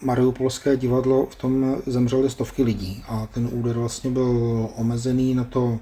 Mariupolské 0.00 0.76
divadlo 0.76 1.26
v 1.26 1.34
tom 1.34 1.76
zemřely 1.86 2.30
stovky 2.30 2.62
lidí 2.62 3.04
a 3.08 3.26
ten 3.26 3.48
úder 3.52 3.78
vlastně 3.78 4.10
byl 4.10 4.68
omezený 4.76 5.34
na 5.34 5.44
to 5.44 5.78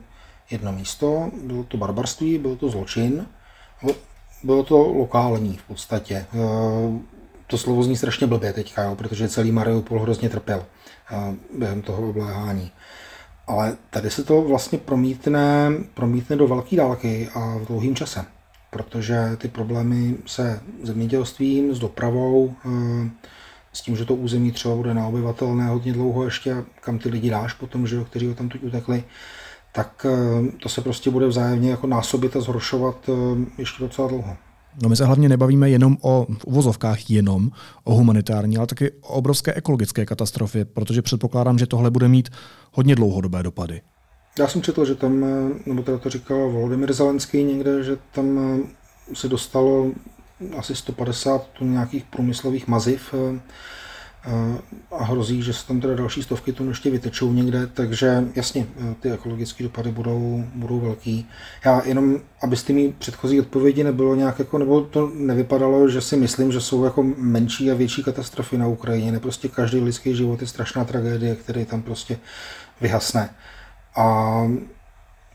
jedno 0.51 0.73
místo. 0.73 1.31
Bylo 1.45 1.65
to 1.65 1.77
barbarství, 1.77 2.39
byl 2.39 2.57
to 2.57 2.69
zločin, 2.69 3.27
bylo 4.45 4.65
to 4.65 4.79
lokální 4.79 5.57
v 5.57 5.63
podstatě. 5.63 6.27
E, 7.51 7.57
to 7.57 7.59
slovo 7.59 7.83
zní 7.83 7.97
strašně 7.97 8.27
blbě 8.27 8.53
teďka, 8.53 8.83
jo, 8.83 8.97
protože 8.97 9.29
celý 9.29 9.53
Mariupol 9.53 10.01
hrozně 10.01 10.29
trpěl 10.29 10.67
e, 11.13 11.35
během 11.59 11.83
toho 11.83 12.11
obléhání. 12.11 12.71
Ale 13.47 13.77
tady 13.91 14.11
se 14.11 14.25
to 14.25 14.43
vlastně 14.43 14.79
promítne, 14.79 15.71
promítne 15.95 16.37
do 16.37 16.49
velké 16.49 16.77
dálky 16.77 17.29
a 17.35 17.57
v 17.57 17.67
dlouhým 17.67 17.97
čase, 17.97 18.25
protože 18.71 19.37
ty 19.37 19.49
problémy 19.49 20.17
se 20.27 20.61
zemědělstvím, 20.83 21.75
s 21.75 21.79
dopravou, 21.79 22.55
s 23.73 23.81
tím, 23.83 23.97
že 23.97 24.05
to 24.05 24.15
území 24.15 24.53
třeba 24.53 24.75
bude 24.75 24.95
neobyvatelné 24.95 25.67
hodně 25.67 25.93
dlouho 25.93 26.25
ještě, 26.25 26.65
kam 26.81 26.99
ty 26.99 27.09
lidi 27.09 27.31
dáš 27.31 27.53
potom, 27.55 27.87
že 27.87 27.97
jo, 27.97 28.05
kteří 28.05 28.27
ho 28.27 28.35
tam 28.35 28.49
tu 28.49 28.59
utekli, 28.59 29.05
tak 29.73 30.07
eh, 30.09 30.53
to 30.63 30.69
se 30.69 30.81
prostě 30.81 31.11
bude 31.11 31.27
vzájemně 31.27 31.71
jako 31.71 31.87
násobit 31.87 32.37
a 32.37 32.41
zhoršovat 32.41 33.09
eh, 33.09 33.47
ještě 33.59 33.83
docela 33.83 34.09
dlouho. 34.09 34.37
No 34.83 34.89
my 34.89 34.97
se 34.97 35.05
hlavně 35.05 35.29
nebavíme 35.29 35.71
jenom 35.71 35.97
o, 36.01 36.27
v 36.39 36.45
uvozovkách 36.45 37.11
jenom 37.11 37.51
o 37.85 37.95
humanitární, 37.95 38.57
ale 38.57 38.67
taky 38.67 38.91
o 38.91 39.15
obrovské 39.15 39.55
ekologické 39.55 40.07
katastrofě, 40.07 40.65
protože 40.65 41.03
předpokládám, 41.03 41.59
že 41.59 41.67
tohle 41.67 41.91
bude 41.91 42.09
mít 42.09 42.29
hodně 42.73 42.95
dlouhodobé 42.95 43.43
dopady. 43.43 43.81
Já 44.39 44.49
jsem 44.49 44.63
četl, 44.63 44.85
že 44.85 44.95
tam, 44.95 45.25
nebo 45.67 45.83
teda 45.83 45.99
to 45.99 46.11
říkal 46.11 46.51
Volodymyr 46.51 46.93
Zelenský 46.93 47.45
někde, 47.45 47.83
že 47.83 47.97
tam 48.13 48.59
se 49.15 49.29
dostalo 49.29 49.87
asi 50.59 50.75
150 50.75 51.47
tun 51.47 51.73
nějakých 51.73 52.05
průmyslových 52.05 52.69
maziv 52.69 53.15
a 54.91 55.05
hrozí, 55.05 55.43
že 55.43 55.53
se 55.53 55.67
tam 55.67 55.81
teda 55.81 55.95
další 55.95 56.23
stovky 56.23 56.53
tun 56.53 56.69
ještě 56.69 56.91
vytečou 56.91 57.33
někde, 57.33 57.67
takže 57.67 58.25
jasně, 58.35 58.67
ty 59.01 59.11
ekologické 59.11 59.65
dopady 59.65 59.91
budou, 59.91 60.45
budou 60.55 60.81
velký. 60.81 61.29
Já 61.65 61.83
jenom, 61.85 62.17
abyste 62.43 62.73
mi 62.73 62.95
předchozí 62.99 63.41
odpovědi 63.41 63.85
nebylo 63.85 64.15
nějak 64.15 64.39
jako, 64.39 64.59
nebo 64.59 64.81
to 64.81 65.11
nevypadalo, 65.15 65.89
že 65.89 66.01
si 66.01 66.17
myslím, 66.17 66.53
že 66.53 66.61
jsou 66.61 66.85
jako 66.85 67.03
menší 67.17 67.71
a 67.71 67.75
větší 67.75 68.05
katastrofy 68.05 68.59
na 68.59 68.67
Ukrajině. 68.67 69.13
Ne 69.13 69.21
prostě 69.21 69.49
každý 69.49 69.81
lidský 69.81 70.17
život 70.17 70.41
je 70.41 70.47
strašná 70.47 70.85
tragédie, 70.85 71.37
který 71.37 71.65
tam 71.65 71.83
prostě 71.83 72.19
vyhasne. 72.81 73.31
A 73.97 74.43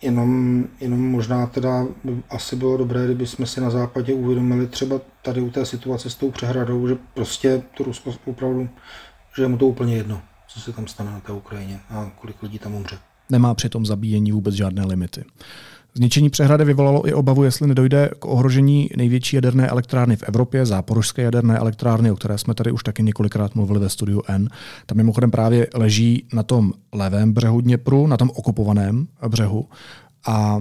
Jenom, 0.02 0.64
jenom 0.80 1.00
možná 1.00 1.48
teda 1.48 1.86
asi 2.30 2.56
bylo 2.56 2.78
dobré, 2.78 3.06
kdyby 3.06 3.28
jsme 3.28 3.46
si 3.46 3.62
na 3.62 3.70
západě 3.70 4.14
uvědomili 4.14 4.68
třeba 4.68 5.02
tady 5.22 5.42
u 5.42 5.50
té 5.50 5.66
situace 5.66 6.10
s 6.10 6.16
tou 6.16 6.32
přehradou, 6.32 6.88
že 6.88 6.96
prostě 7.14 7.64
to 7.78 7.84
Rusko 7.84 8.14
opravdu, 8.26 8.70
že 9.38 9.44
je 9.44 9.48
mu 9.48 9.58
to 9.58 9.68
úplně 9.68 9.96
jedno, 9.96 10.22
co 10.48 10.60
se 10.60 10.74
tam 10.74 10.88
stane 10.88 11.12
na 11.12 11.20
té 11.20 11.32
Ukrajině 11.32 11.80
a 11.90 12.12
kolik 12.16 12.44
lidí 12.44 12.60
tam 12.60 12.76
umře. 12.76 12.98
Nemá 13.30 13.54
při 13.54 13.70
tom 13.70 13.86
zabíjení 13.86 14.32
vůbec 14.32 14.56
žádné 14.56 14.86
limity. 14.86 15.24
Zničení 15.98 16.30
přehrady 16.30 16.66
vyvolalo 16.66 17.08
i 17.08 17.14
obavu, 17.14 17.44
jestli 17.44 17.68
nedojde 17.68 18.10
k 18.20 18.26
ohrožení 18.26 18.90
největší 18.98 19.36
jaderné 19.36 19.68
elektrárny 19.68 20.16
v 20.16 20.24
Evropě, 20.24 20.66
záporožské 20.66 21.22
jaderné 21.22 21.58
elektrárny, 21.58 22.12
o 22.12 22.16
které 22.16 22.38
jsme 22.38 22.54
tady 22.54 22.72
už 22.72 22.84
taky 22.84 23.04
několikrát 23.04 23.56
mluvili 23.56 23.80
ve 23.80 23.90
studiu 23.90 24.22
N. 24.28 24.50
Tam 24.86 24.98
mimochodem 24.98 25.32
právě 25.32 25.68
leží 25.74 26.28
na 26.34 26.44
tom 26.44 26.74
levém 26.94 27.34
břehu 27.34 27.62
Dněpru, 27.62 28.08
na 28.08 28.18
tom 28.18 28.32
okupovaném 28.36 29.08
břehu. 29.28 29.66
A 30.28 30.60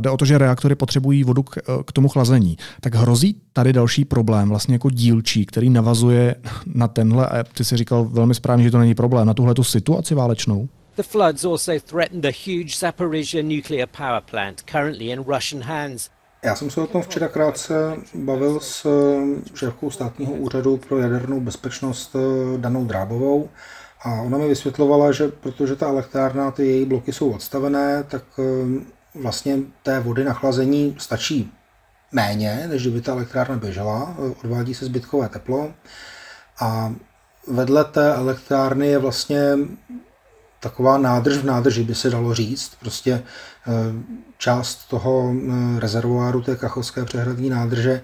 jde 0.00 0.10
o 0.10 0.16
to, 0.16 0.24
že 0.24 0.38
reaktory 0.38 0.74
potřebují 0.74 1.24
vodu 1.24 1.42
k, 1.42 1.58
k 1.86 1.92
tomu 1.92 2.08
chlazení. 2.08 2.56
Tak 2.80 2.94
hrozí 2.94 3.36
tady 3.52 3.72
další 3.72 4.04
problém, 4.04 4.48
vlastně 4.48 4.74
jako 4.74 4.90
dílčí, 4.90 5.46
který 5.46 5.70
navazuje 5.70 6.34
na 6.66 6.88
tenhle, 6.88 7.26
a 7.26 7.42
ty 7.42 7.64
si 7.64 7.76
říkal 7.76 8.04
velmi 8.04 8.34
správně, 8.34 8.64
že 8.64 8.70
to 8.70 8.78
není 8.78 8.94
problém, 8.94 9.26
na 9.26 9.34
tuhle 9.34 9.54
tu 9.54 9.64
situaci 9.64 10.14
válečnou? 10.14 10.68
The 10.96 11.02
floods 11.02 11.44
also 11.44 11.78
threatened 11.80 12.22
the 12.22 12.30
huge 12.30 12.78
Zaporizhia 12.78 13.42
nuclear 13.42 13.86
power 13.86 14.20
plant, 14.20 14.64
currently 14.66 15.10
in 15.10 15.24
Russian 15.24 15.62
hands. 15.62 16.10
Já 16.42 16.54
jsem 16.54 16.70
se 16.70 16.80
o 16.80 16.86
tom 16.86 17.02
včera 17.02 17.28
krátce 17.28 17.96
bavil 18.14 18.60
s 18.60 18.86
eh, 18.86 19.56
šéfkou 19.56 19.90
státního 19.90 20.32
úřadu 20.32 20.76
pro 20.76 20.98
jadernou 20.98 21.40
bezpečnost 21.40 22.16
eh, 22.16 22.58
Danou 22.58 22.84
Drábovou 22.84 23.48
a 24.02 24.10
ona 24.10 24.38
mi 24.38 24.48
vysvětlovala, 24.48 25.12
že 25.12 25.28
protože 25.28 25.76
ta 25.76 25.88
elektrárna, 25.88 26.50
ty 26.50 26.66
její 26.66 26.84
bloky 26.84 27.12
jsou 27.12 27.30
odstavené, 27.30 28.04
tak 28.08 28.24
eh, 28.38 28.84
vlastně 29.14 29.58
té 29.82 30.00
vody 30.00 30.24
na 30.24 30.32
chlazení 30.32 30.96
stačí 30.98 31.52
méně, 32.12 32.66
než 32.68 32.82
kdyby 32.82 33.00
ta 33.00 33.12
elektrárna 33.12 33.56
běžela, 33.56 34.16
odvádí 34.44 34.74
se 34.74 34.84
zbytkové 34.84 35.28
teplo 35.28 35.74
a 36.60 36.94
vedle 37.46 37.84
té 37.84 38.14
elektrárny 38.14 38.86
je 38.86 38.98
vlastně 38.98 39.40
taková 40.64 40.98
nádrž 40.98 41.36
v 41.36 41.44
nádrži, 41.44 41.84
by 41.84 41.94
se 41.94 42.10
dalo 42.10 42.34
říct. 42.34 42.72
Prostě 42.80 43.12
eh, 43.12 43.72
část 44.38 44.88
toho 44.88 45.34
eh, 45.34 45.80
rezervoáru 45.80 46.42
té 46.42 46.56
kachovské 46.56 47.04
přehradní 47.04 47.50
nádrže, 47.50 48.00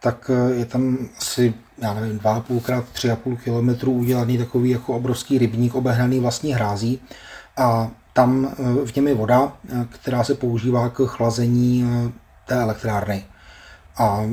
tak 0.00 0.30
eh, 0.30 0.54
je 0.54 0.64
tam 0.64 0.98
asi, 1.18 1.54
já 1.78 1.94
nevím, 1.94 2.18
2,5 2.18 2.60
krát 2.60 2.84
3,5 2.94 3.36
kilometru 3.36 3.92
udělaný 3.92 4.38
takový 4.38 4.70
jako 4.70 4.94
obrovský 4.94 5.38
rybník 5.38 5.74
obehnaný 5.74 6.20
vlastní 6.20 6.52
hrází 6.52 7.00
a 7.56 7.90
tam 8.12 8.54
v 8.84 8.96
něm 8.96 9.08
je 9.08 9.14
voda, 9.14 9.52
která 9.90 10.24
se 10.24 10.34
používá 10.34 10.88
k 10.88 11.06
chlazení 11.06 11.84
té 12.46 12.54
elektrárny. 12.54 13.24
A 13.98 14.26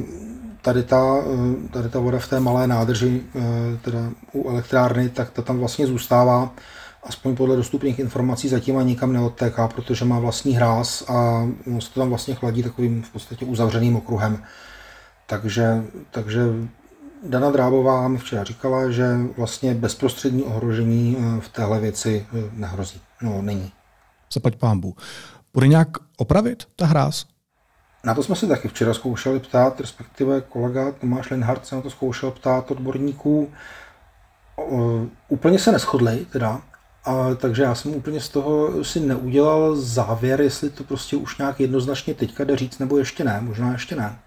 tady 0.61 0.83
ta, 0.83 1.23
tady 1.71 1.89
ta 1.89 1.99
voda 1.99 2.19
v 2.19 2.27
té 2.27 2.39
malé 2.39 2.67
nádrži, 2.67 3.21
teda 3.81 3.99
u 4.33 4.49
elektrárny, 4.49 5.09
tak 5.09 5.29
ta 5.29 5.41
tam 5.41 5.57
vlastně 5.57 5.87
zůstává 5.87 6.49
aspoň 7.05 7.35
podle 7.35 7.55
dostupných 7.55 7.99
informací 7.99 8.49
zatím 8.49 8.77
ani 8.77 8.89
nikam 8.89 9.13
neodtéká, 9.13 9.67
protože 9.67 10.05
má 10.05 10.19
vlastní 10.19 10.53
hráz 10.55 11.09
a 11.09 11.47
se 11.79 11.93
to 11.93 11.99
tam 11.99 12.09
vlastně 12.09 12.35
chladí 12.35 12.63
takovým 12.63 13.03
v 13.03 13.09
podstatě 13.09 13.45
uzavřeným 13.45 13.95
okruhem. 13.95 14.43
Takže, 15.27 15.83
takže 16.11 16.41
Dana 17.23 17.51
Drábová 17.51 18.07
mi 18.07 18.17
včera 18.17 18.43
říkala, 18.43 18.91
že 18.91 19.17
vlastně 19.37 19.73
bezprostřední 19.73 20.43
ohrožení 20.43 21.17
eh, 21.19 21.41
v 21.41 21.49
téhle 21.49 21.79
věci 21.79 22.25
eh, 22.29 22.49
nehrozí. 22.53 23.01
No, 23.21 23.41
není. 23.41 23.71
Zaplať 24.33 24.55
pámbu. 24.55 24.95
Bude 25.53 25.67
nějak 25.67 25.89
opravit 26.17 26.63
ta 26.75 26.85
hráz? 26.85 27.25
Na 28.03 28.13
to 28.13 28.23
jsme 28.23 28.35
se 28.35 28.47
taky 28.47 28.67
včera 28.67 28.93
zkoušeli 28.93 29.39
ptát, 29.39 29.79
respektive 29.79 30.41
kolega 30.41 30.91
Tomáš 30.91 31.31
Lenhardt 31.31 31.65
se 31.65 31.75
na 31.75 31.81
to 31.81 31.89
zkoušel 31.89 32.31
ptát 32.31 32.71
odborníků. 32.71 33.49
Úplně 35.29 35.59
se 35.59 35.71
neschodli, 35.71 36.25
teda, 36.31 36.61
a, 37.05 37.35
takže 37.35 37.63
já 37.63 37.75
jsem 37.75 37.95
úplně 37.95 38.21
z 38.21 38.29
toho 38.29 38.83
si 38.83 38.99
neudělal 38.99 39.75
závěr, 39.75 40.41
jestli 40.41 40.69
to 40.69 40.83
prostě 40.83 41.15
už 41.15 41.37
nějak 41.37 41.59
jednoznačně 41.59 42.13
teďka 42.13 42.43
jde 42.43 42.55
říct, 42.57 42.79
nebo 42.79 42.97
ještě 42.97 43.23
ne, 43.23 43.41
možná 43.41 43.71
ještě 43.71 43.95
ne. 43.95 44.19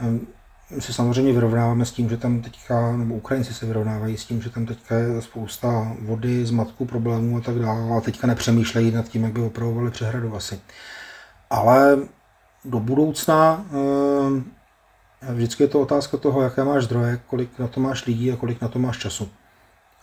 Ehm, 0.00 0.26
my 0.70 0.80
se 0.80 0.92
samozřejmě 0.92 1.32
vyrovnáváme 1.32 1.84
s 1.84 1.92
tím, 1.92 2.08
že 2.08 2.16
tam 2.16 2.40
teďka, 2.42 2.96
nebo 2.96 3.14
Ukrajinci 3.14 3.54
se 3.54 3.66
vyrovnávají 3.66 4.16
s 4.16 4.24
tím, 4.24 4.42
že 4.42 4.50
tam 4.50 4.66
teďka 4.66 4.94
je 4.94 5.22
spousta 5.22 5.96
vody, 6.00 6.46
zmatku, 6.46 6.84
problémů 6.86 7.36
a 7.36 7.40
tak 7.40 7.58
dále, 7.58 7.96
a 7.96 8.00
teďka 8.00 8.26
nepřemýšlejí 8.26 8.90
nad 8.90 9.08
tím, 9.08 9.24
jak 9.24 9.32
by 9.32 9.40
opravovali 9.40 9.90
přehradu 9.90 10.36
asi. 10.36 10.60
Ale 11.50 11.98
do 12.64 12.80
budoucna 12.80 13.66
ehm, 13.72 14.44
vždycky 15.32 15.62
je 15.62 15.68
to 15.68 15.80
otázka 15.80 16.16
toho, 16.16 16.42
jaké 16.42 16.64
máš 16.64 16.84
zdroje, 16.84 17.20
kolik 17.26 17.58
na 17.58 17.68
to 17.68 17.80
máš 17.80 18.06
lidí 18.06 18.32
a 18.32 18.36
kolik 18.36 18.60
na 18.60 18.68
to 18.68 18.78
máš 18.78 18.98
času. 18.98 19.28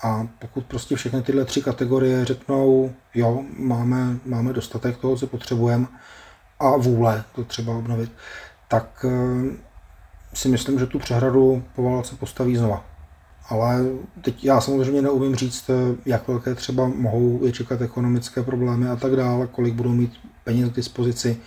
A 0.06 0.28
pokud 0.40 0.66
prostě 0.66 0.96
všechny 0.96 1.22
tyhle 1.22 1.46
tři 1.46 1.62
kategorie 1.62 2.26
řeknou, 2.26 2.92
jo, 3.14 3.44
máme, 3.58 4.18
máme 4.26 4.54
dostatek 4.54 4.98
toho, 4.98 5.18
co 5.18 5.28
potřebujeme 5.28 5.88
a 6.60 6.78
vůle 6.78 7.24
to 7.36 7.44
třeba 7.44 7.76
obnovit, 7.76 8.12
tak 8.68 9.06
eh, 9.10 9.56
si 10.34 10.50
myslím, 10.50 10.80
že 10.80 10.86
tu 10.86 11.00
přehradu 11.00 11.64
po 11.76 11.84
válce 11.84 12.16
postaví 12.16 12.56
znova. 12.56 12.86
Ale 13.50 13.86
teď 14.22 14.46
já 14.46 14.62
samozřejmě 14.62 15.02
neumím 15.02 15.36
říct, 15.36 15.70
eh, 15.70 15.74
jak 16.06 16.28
velké 16.28 16.56
třeba 16.56 16.88
mohou 16.88 17.46
je 17.46 17.52
čekat 17.52 17.82
ekonomické 17.82 18.44
problémy 18.44 18.88
a 18.88 18.96
tak 18.96 19.16
dále, 19.16 19.48
kolik 19.48 19.74
budou 19.74 19.94
mít 19.94 20.14
peněz 20.44 20.70
k 20.70 20.76
dispozici, 20.76 21.38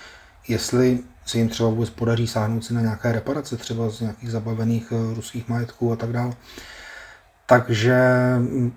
jestli 0.48 0.98
se 1.26 1.38
jim 1.38 1.48
třeba 1.48 1.68
vůbec 1.68 1.90
podaří 1.90 2.26
sáhnout 2.26 2.64
si 2.64 2.74
na 2.74 2.80
nějaké 2.80 3.12
reparace, 3.12 3.56
třeba 3.56 3.90
z 3.90 4.00
nějakých 4.00 4.30
zabavených 4.30 4.92
eh, 4.92 5.14
ruských 5.14 5.48
majetků 5.48 5.92
a 5.92 5.96
tak 5.96 6.12
dále. 6.12 6.32
Takže 7.48 7.98
mm, 8.38 8.72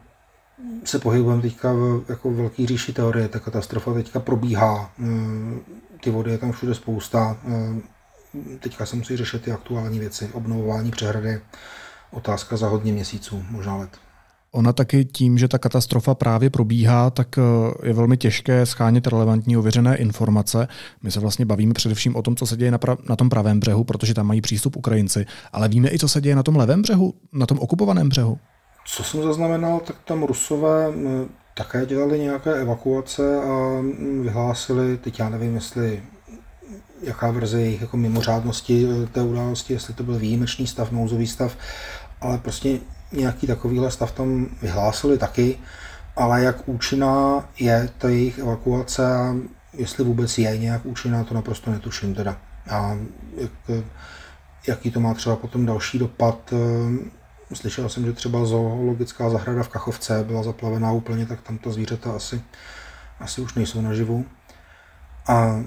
se 0.84 1.00
pohybujeme 1.00 1.42
teďka 1.42 1.74
v 1.74 2.04
jako 2.10 2.32
velký 2.32 2.68
říši 2.68 2.94
teorie. 2.94 3.28
Ta 3.28 3.40
katastrofa 3.40 3.94
teďka 3.94 4.20
probíhá. 4.20 4.92
Mm, 4.98 5.60
ty 6.04 6.10
vody 6.12 6.32
je 6.32 6.38
tam 6.38 6.52
všude 6.52 6.76
spousta. 6.76 7.38
Mm, 7.44 7.82
teďka 8.60 8.86
se 8.86 8.96
musí 8.96 9.18
řešit 9.18 9.42
ty 9.42 9.52
aktuální 9.52 10.00
věci. 10.00 10.30
Obnovování 10.34 10.92
přehrady. 10.92 11.42
Otázka 12.12 12.58
za 12.58 12.68
hodně 12.68 12.94
měsíců, 12.94 13.44
možná 13.50 13.76
let. 13.76 13.90
Ona 14.52 14.74
taky 14.74 15.06
tím, 15.06 15.38
že 15.38 15.48
ta 15.48 15.58
katastrofa 15.58 16.16
právě 16.16 16.50
probíhá, 16.50 17.10
tak 17.10 17.38
eh, 17.38 17.42
je 17.88 17.94
velmi 17.94 18.18
těžké 18.18 18.66
schánět 18.66 19.08
relevantní 19.08 19.58
ověřené 19.58 19.96
informace. 19.96 20.68
My 21.04 21.12
se 21.12 21.20
vlastně 21.20 21.46
bavíme 21.46 21.74
především 21.74 22.16
o 22.16 22.22
tom, 22.22 22.36
co 22.36 22.46
se 22.46 22.58
děje 22.58 22.72
na, 22.72 22.78
pra- 22.78 22.98
na 23.10 23.16
tom 23.16 23.30
pravém 23.30 23.60
břehu, 23.60 23.84
protože 23.84 24.14
tam 24.14 24.28
mají 24.28 24.42
přístup 24.42 24.76
Ukrajinci, 24.76 25.26
ale 25.54 25.68
víme 25.68 25.90
i, 25.90 26.00
co 26.00 26.08
se 26.08 26.22
děje 26.22 26.36
na 26.36 26.44
tom 26.44 26.56
levém 26.56 26.82
břehu, 26.82 27.14
na 27.34 27.46
tom 27.46 27.60
okupovaném 27.60 28.10
břehu. 28.10 28.40
Co 28.86 29.04
jsem 29.04 29.24
zaznamenal, 29.24 29.80
tak 29.80 29.96
tam 30.06 30.24
Rusové 30.24 30.94
také 31.54 31.86
dělali 31.86 32.20
nějaké 32.20 32.54
evakuace 32.54 33.44
a 33.44 33.82
vyhlásili, 34.22 34.98
teď 34.98 35.20
já 35.20 35.30
nevím, 35.30 35.56
jestli 35.56 36.04
jaká 37.02 37.32
verze 37.32 37.62
jejich 37.62 37.82
jako 37.82 37.98
mimořádnosti 37.98 38.88
e, 38.90 39.08
té 39.08 39.22
události, 39.22 39.74
jestli 39.74 39.94
to 39.94 40.04
byl 40.04 40.20
výjimečný 40.20 40.68
stav, 40.68 40.92
nouzový 40.92 41.28
stav, 41.28 41.58
ale 42.22 42.38
prostě 42.38 42.80
nějaký 43.12 43.48
takovýhle 43.48 43.92
stav 43.92 44.12
tam 44.12 44.48
vyhlásili 44.62 45.18
taky, 45.18 45.58
ale 46.16 46.42
jak 46.42 46.70
účinná 46.70 47.50
je 47.60 47.90
ta 47.98 48.10
jejich 48.10 48.40
evakuace 48.40 49.16
a 49.16 49.36
jestli 49.74 50.04
vůbec 50.04 50.38
je 50.38 50.58
nějak 50.58 50.86
účinná, 50.86 51.24
to 51.24 51.34
naprosto 51.34 51.72
netuším 51.72 52.16
teda. 52.16 52.38
A 52.70 52.98
jak, 53.38 53.52
jaký 54.68 54.92
to 54.92 55.00
má 55.00 55.14
třeba 55.14 55.36
potom 55.36 55.66
další 55.66 56.00
dopad, 56.00 56.54
e, 56.54 57.21
Slyšel 57.54 57.90
jsem, 57.90 58.06
že 58.06 58.14
třeba 58.14 58.46
zoologická 58.46 59.30
zahrada 59.30 59.64
v 59.64 59.70
Kachovce 59.70 60.24
byla 60.28 60.44
zaplavená 60.44 60.92
úplně, 60.92 61.26
tak 61.26 61.42
tam 61.42 61.58
ta 61.58 61.72
zvířata 61.72 62.12
asi, 62.12 62.42
asi 63.20 63.42
už 63.42 63.54
nejsou 63.54 63.82
naživu. 63.82 64.26
A 65.28 65.64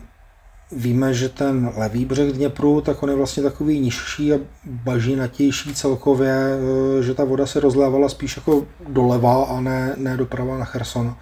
víme, 0.72 1.14
že 1.14 1.28
ten 1.28 1.72
levý 1.76 2.04
břeh 2.04 2.32
Dněpru, 2.32 2.80
tak 2.80 3.02
on 3.02 3.10
je 3.10 3.16
vlastně 3.16 3.42
takový 3.42 3.80
nižší 3.80 4.32
a 4.32 4.38
bažinatější 4.64 5.74
celkově, 5.74 6.34
e, 6.34 7.02
že 7.02 7.14
ta 7.14 7.24
voda 7.24 7.46
se 7.46 7.60
rozlévala 7.60 8.08
spíš 8.08 8.36
jako 8.36 8.66
doleva 8.88 9.44
a 9.44 9.60
ne, 9.60 9.94
ne 9.96 10.16
doprava 10.16 10.58
na 10.58 10.64
Cherson. 10.64 11.16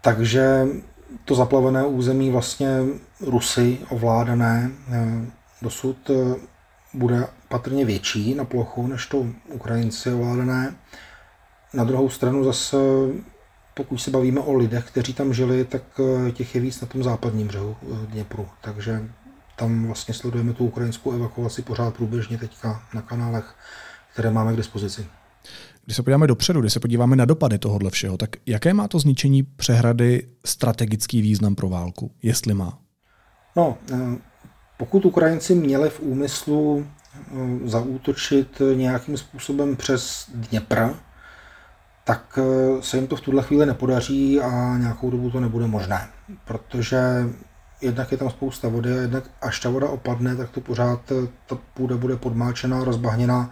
Takže 0.00 0.66
to 1.24 1.34
zaplavené 1.34 1.86
území 1.86 2.30
vlastně 2.30 2.68
Rusy 3.20 3.78
ovládané 3.90 4.70
e, 4.92 5.26
dosud 5.62 6.10
e, 6.10 6.14
bude 6.94 7.26
patrně 7.54 7.84
větší 7.84 8.34
na 8.34 8.44
plochu 8.44 8.86
než 8.86 9.06
to 9.06 9.26
Ukrajinci 9.52 10.12
ovládané. 10.12 10.74
Na 11.74 11.84
druhou 11.84 12.08
stranu 12.08 12.44
zase, 12.44 12.76
pokud 13.74 13.98
se 13.98 14.10
bavíme 14.10 14.40
o 14.40 14.54
lidech, 14.54 14.84
kteří 14.84 15.14
tam 15.14 15.34
žili, 15.34 15.64
tak 15.64 15.82
eh, 16.00 16.32
těch 16.32 16.54
je 16.54 16.60
víc 16.60 16.80
na 16.80 16.86
tom 16.86 17.02
západním 17.02 17.46
břehu 17.46 17.76
eh, 17.82 18.06
Dněpru. 18.06 18.48
Takže 18.60 19.02
tam 19.56 19.86
vlastně 19.86 20.14
sledujeme 20.14 20.52
tu 20.52 20.64
ukrajinskou 20.66 21.12
evakuaci 21.12 21.62
pořád 21.62 21.94
průběžně 21.94 22.38
teďka 22.38 22.82
na 22.94 23.02
kanálech, 23.02 23.54
které 24.12 24.30
máme 24.30 24.52
k 24.52 24.56
dispozici. 24.56 25.06
Když 25.84 25.96
se 25.96 26.02
podíváme 26.02 26.26
dopředu, 26.26 26.60
když 26.60 26.72
se 26.72 26.80
podíváme 26.80 27.16
na 27.16 27.24
dopady 27.24 27.58
tohohle 27.58 27.90
všeho, 27.90 28.16
tak 28.16 28.30
jaké 28.46 28.74
má 28.74 28.88
to 28.88 28.98
zničení 28.98 29.42
přehrady 29.42 30.28
strategický 30.46 31.22
význam 31.22 31.54
pro 31.54 31.68
válku, 31.68 32.10
jestli 32.22 32.54
má? 32.54 32.78
No, 33.56 33.78
eh, 33.92 33.96
pokud 34.76 35.04
Ukrajinci 35.04 35.54
měli 35.54 35.90
v 35.90 36.00
úmyslu 36.00 36.86
zaútočit 37.64 38.62
nějakým 38.74 39.16
způsobem 39.16 39.76
přes 39.76 40.30
Dněpr, 40.34 40.94
tak 42.04 42.38
eh, 42.38 42.82
se 42.82 42.96
jim 42.96 43.06
to 43.06 43.16
v 43.16 43.20
tuhle 43.20 43.42
chvíli 43.42 43.66
nepodaří 43.66 44.40
a 44.40 44.76
nějakou 44.78 45.10
dobu 45.10 45.30
to 45.30 45.40
nebude 45.40 45.66
možné, 45.66 46.08
protože 46.44 46.98
jednak 47.80 48.12
je 48.12 48.18
tam 48.18 48.30
spousta 48.30 48.68
vody 48.68 48.98
a 48.98 49.00
jednak 49.00 49.24
až 49.42 49.60
ta 49.60 49.70
voda 49.70 49.88
opadne, 49.88 50.36
tak 50.36 50.50
to 50.50 50.60
pořád 50.60 51.12
eh, 51.12 51.28
ta 51.46 51.58
půda 51.74 51.96
bude 51.96 52.16
podmáčená, 52.16 52.84
rozbahněná, 52.84 53.50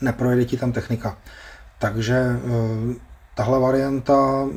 neprojede 0.00 0.44
ti 0.44 0.56
tam 0.56 0.72
technika. 0.72 1.18
Takže 1.78 2.40
tahle 3.34 3.60
varianta 3.60 4.48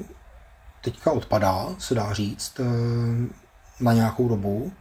teďka 0.82 1.12
odpadá, 1.12 1.68
se 1.78 1.96
dá 1.96 2.14
říct, 2.14 2.62
na 3.80 3.94
nějakou 3.94 4.28
dobu. 4.28 4.72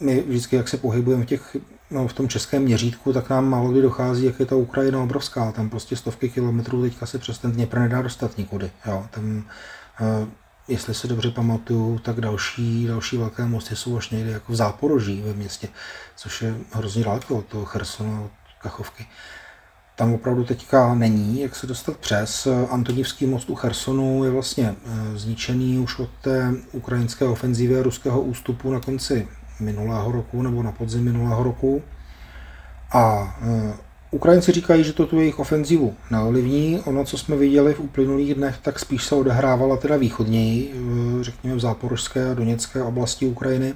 My 0.00 0.20
vždycky, 0.20 0.56
jak 0.56 0.68
se 0.68 0.76
pohybujeme 0.76 1.22
v 1.22 1.26
těch 1.26 1.56
no, 1.94 2.08
v 2.08 2.12
tom 2.12 2.28
českém 2.28 2.62
měřítku, 2.62 3.12
tak 3.12 3.30
nám 3.30 3.48
málo 3.48 3.70
kdy 3.70 3.82
dochází, 3.82 4.24
jak 4.24 4.40
je 4.40 4.46
ta 4.46 4.56
Ukrajina 4.56 5.02
obrovská. 5.02 5.52
Tam 5.52 5.70
prostě 5.70 5.96
stovky 5.96 6.28
kilometrů 6.28 6.82
teďka 6.82 7.06
se 7.06 7.18
přes 7.18 7.38
ten 7.38 7.52
Dněpr 7.52 7.78
nedá 7.78 8.02
dostat 8.02 8.38
nikudy. 8.38 8.70
Jo. 8.86 9.06
Tam, 9.10 9.44
uh, 10.00 10.28
jestli 10.68 10.94
se 10.94 11.08
dobře 11.08 11.30
pamatuju, 11.30 11.98
tak 11.98 12.20
další, 12.20 12.86
další 12.86 13.16
velké 13.16 13.46
mosty 13.46 13.76
jsou 13.76 13.96
až 13.96 14.10
někde 14.10 14.30
jako 14.30 14.52
v 14.52 14.56
Záporoží 14.56 15.22
ve 15.22 15.32
městě, 15.32 15.68
což 16.16 16.42
je 16.42 16.54
hrozně 16.72 17.04
daleko 17.04 17.36
od 17.36 17.44
toho 17.46 17.64
Chersonu, 17.64 18.24
od 18.24 18.30
Kachovky. 18.62 19.06
Tam 19.96 20.14
opravdu 20.14 20.44
teďka 20.44 20.94
není, 20.94 21.40
jak 21.40 21.56
se 21.56 21.66
dostat 21.66 21.96
přes. 21.96 22.48
Antonivský 22.70 23.26
most 23.26 23.50
u 23.50 23.54
Chersonu 23.54 24.24
je 24.24 24.30
vlastně 24.30 24.74
eh, 24.86 25.18
zničený 25.18 25.78
už 25.78 25.98
od 25.98 26.10
té 26.22 26.54
ukrajinské 26.72 27.24
ofenzívy 27.24 27.78
a 27.78 27.82
ruského 27.82 28.20
ústupu 28.20 28.72
na 28.72 28.80
konci 28.80 29.28
minulého 29.60 30.12
roku 30.12 30.42
nebo 30.42 30.62
na 30.62 30.72
podzim 30.72 31.04
minulého 31.04 31.42
roku. 31.42 31.82
A 32.92 33.36
eh, 33.42 33.74
Ukrajinci 34.10 34.52
říkají, 34.52 34.84
že 34.84 34.92
to 34.92 35.06
tu 35.06 35.20
jejich 35.20 35.38
ofenzivu 35.38 35.94
neovlivní. 36.10 36.80
Ono, 36.84 37.04
co 37.04 37.18
jsme 37.18 37.36
viděli 37.36 37.74
v 37.74 37.80
uplynulých 37.80 38.34
dnech, 38.34 38.58
tak 38.62 38.78
spíš 38.78 39.04
se 39.04 39.14
odehrávala 39.14 39.76
teda 39.76 39.96
východněji, 39.96 40.74
eh, 40.74 41.24
řekněme 41.24 41.56
v 41.56 41.60
záporožské 41.60 42.30
a 42.30 42.34
doněcké 42.34 42.82
oblasti 42.82 43.26
Ukrajiny 43.26 43.74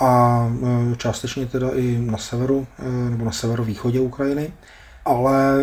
a 0.00 0.42
eh, 0.62 0.96
částečně 0.96 1.46
teda 1.46 1.70
i 1.74 1.98
na 1.98 2.18
severu 2.18 2.66
nebo 3.10 3.24
na 3.24 3.32
severovýchodě 3.32 4.00
Ukrajiny. 4.00 4.52
Ale 5.04 5.56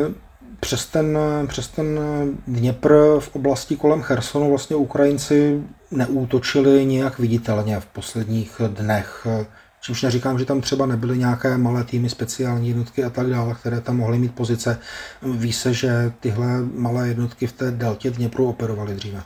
přes 0.59 0.85
ten, 0.85 1.17
přes 1.47 1.67
ten 1.67 1.99
Dněpr 2.47 2.93
v 3.19 3.35
oblasti 3.35 3.75
kolem 3.75 4.01
Chersonu 4.01 4.49
vlastně 4.49 4.75
Ukrajinci 4.75 5.63
neútočili 5.95 6.85
nějak 6.85 7.19
viditelně 7.19 7.79
v 7.79 7.85
posledních 7.85 8.61
dnech. 8.67 9.27
Čímž 9.81 10.01
neříkám, 10.01 10.39
že 10.39 10.45
tam 10.45 10.61
třeba 10.61 10.85
nebyly 10.85 11.17
nějaké 11.17 11.57
malé 11.57 11.83
týmy, 11.83 12.09
speciální 12.09 12.67
jednotky 12.67 13.03
a 13.03 13.09
tak 13.09 13.27
dále, 13.27 13.55
které 13.59 13.81
tam 13.81 13.97
mohly 13.97 14.19
mít 14.19 14.35
pozice. 14.35 14.79
Ví 15.37 15.53
se, 15.53 15.73
že 15.73 16.13
tyhle 16.19 16.61
malé 16.75 17.07
jednotky 17.07 17.47
v 17.47 17.51
té 17.53 17.71
deltě 17.71 18.11
Dněpru 18.11 18.47
operovaly 18.47 18.95
dříve. 18.95 19.23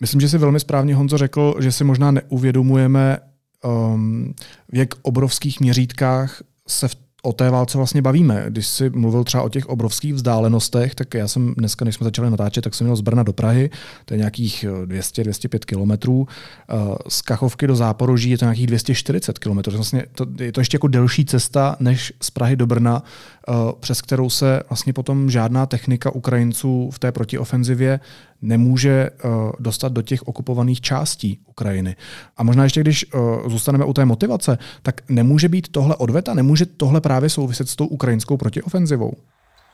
Myslím, 0.00 0.20
že 0.20 0.28
si 0.28 0.38
velmi 0.38 0.60
správně 0.60 0.94
Honzo 0.94 1.18
řekl, 1.18 1.54
že 1.60 1.72
si 1.72 1.84
možná 1.84 2.10
neuvědomujeme, 2.10 3.18
um, 3.64 4.34
v 4.72 4.76
jak 4.76 4.88
obrovských 5.02 5.60
měřítkách 5.60 6.42
se 6.68 6.88
v 6.88 6.96
o 7.22 7.32
té 7.32 7.50
válce 7.50 7.78
vlastně 7.78 8.02
bavíme. 8.02 8.44
Když 8.48 8.66
si 8.66 8.90
mluvil 8.90 9.24
třeba 9.24 9.42
o 9.42 9.48
těch 9.48 9.66
obrovských 9.66 10.14
vzdálenostech, 10.14 10.94
tak 10.94 11.14
já 11.14 11.28
jsem 11.28 11.54
dneska, 11.58 11.84
než 11.84 11.94
jsme 11.94 12.04
začali 12.04 12.30
natáčet, 12.30 12.64
tak 12.64 12.74
jsem 12.74 12.86
měl 12.86 12.96
z 12.96 13.00
Brna 13.00 13.22
do 13.22 13.32
Prahy, 13.32 13.70
to 14.04 14.14
je 14.14 14.18
nějakých 14.18 14.64
200-205 14.84 15.58
kilometrů. 15.58 16.28
Eh, 16.28 16.74
z 17.08 17.22
Kachovky 17.22 17.66
do 17.66 17.76
Záporoží 17.76 18.30
je 18.30 18.38
to 18.38 18.44
nějakých 18.44 18.66
240 18.66 19.38
kilometrů. 19.38 19.72
Vlastně 19.72 20.04
to, 20.14 20.26
je 20.38 20.52
to 20.52 20.60
ještě 20.60 20.74
jako 20.74 20.88
delší 20.88 21.24
cesta 21.24 21.76
než 21.80 22.12
z 22.22 22.30
Prahy 22.30 22.56
do 22.56 22.66
Brna, 22.66 23.02
eh, 23.48 23.52
přes 23.80 24.02
kterou 24.02 24.30
se 24.30 24.62
vlastně 24.68 24.92
potom 24.92 25.30
žádná 25.30 25.66
technika 25.66 26.10
Ukrajinců 26.10 26.90
v 26.92 26.98
té 26.98 27.12
protiofenzivě 27.12 28.00
nemůže 28.42 29.10
uh, 29.10 29.30
dostat 29.58 29.92
do 29.92 30.02
těch 30.02 30.22
okupovaných 30.22 30.80
částí 30.80 31.40
Ukrajiny. 31.46 31.96
A 32.36 32.42
možná 32.42 32.64
ještě, 32.64 32.80
když 32.80 33.14
uh, 33.14 33.48
zůstaneme 33.48 33.84
u 33.84 33.92
té 33.92 34.04
motivace, 34.04 34.58
tak 34.82 35.10
nemůže 35.10 35.48
být 35.48 35.68
tohle 35.68 35.96
odveta, 35.96 36.34
nemůže 36.34 36.66
tohle 36.66 37.00
právě 37.00 37.30
souviset 37.30 37.68
s 37.68 37.76
tou 37.76 37.86
ukrajinskou 37.86 38.36
protiofenzivou? 38.36 39.12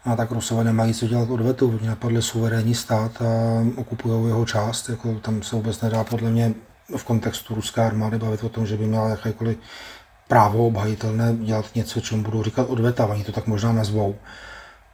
A 0.05 0.17
tak 0.17 0.31
Rusové 0.31 0.65
nemají 0.65 0.95
co 0.95 1.09
dělat 1.09 1.31
odvetu, 1.31 1.69
oni 1.79 1.89
napadli 1.89 2.23
suverénní 2.23 2.75
stát 2.75 3.23
a 3.23 3.65
okupují 3.77 4.27
jeho 4.27 4.45
část, 4.45 4.89
jako 4.89 5.15
tam 5.15 5.43
se 5.43 5.57
vůbec 5.57 5.81
nedá 5.81 6.05
podle 6.05 6.31
mě 6.31 6.55
v 6.97 7.05
kontextu 7.05 7.55
ruské 7.55 7.81
armády 7.81 8.19
bavit 8.19 8.45
o 8.45 8.49
tom, 8.49 8.67
že 8.67 8.77
by 8.77 8.87
měla 8.87 9.09
jakékoliv 9.09 9.59
právo 10.29 10.67
obhajitelné 10.67 11.37
dělat 11.37 11.75
něco, 11.75 12.01
čemu 12.01 12.23
budou 12.23 12.43
říkat 12.43 12.71
odveta, 12.71 13.07
oni 13.07 13.25
to 13.25 13.33
tak 13.33 13.47
možná 13.47 13.73
nazvou 13.73 14.15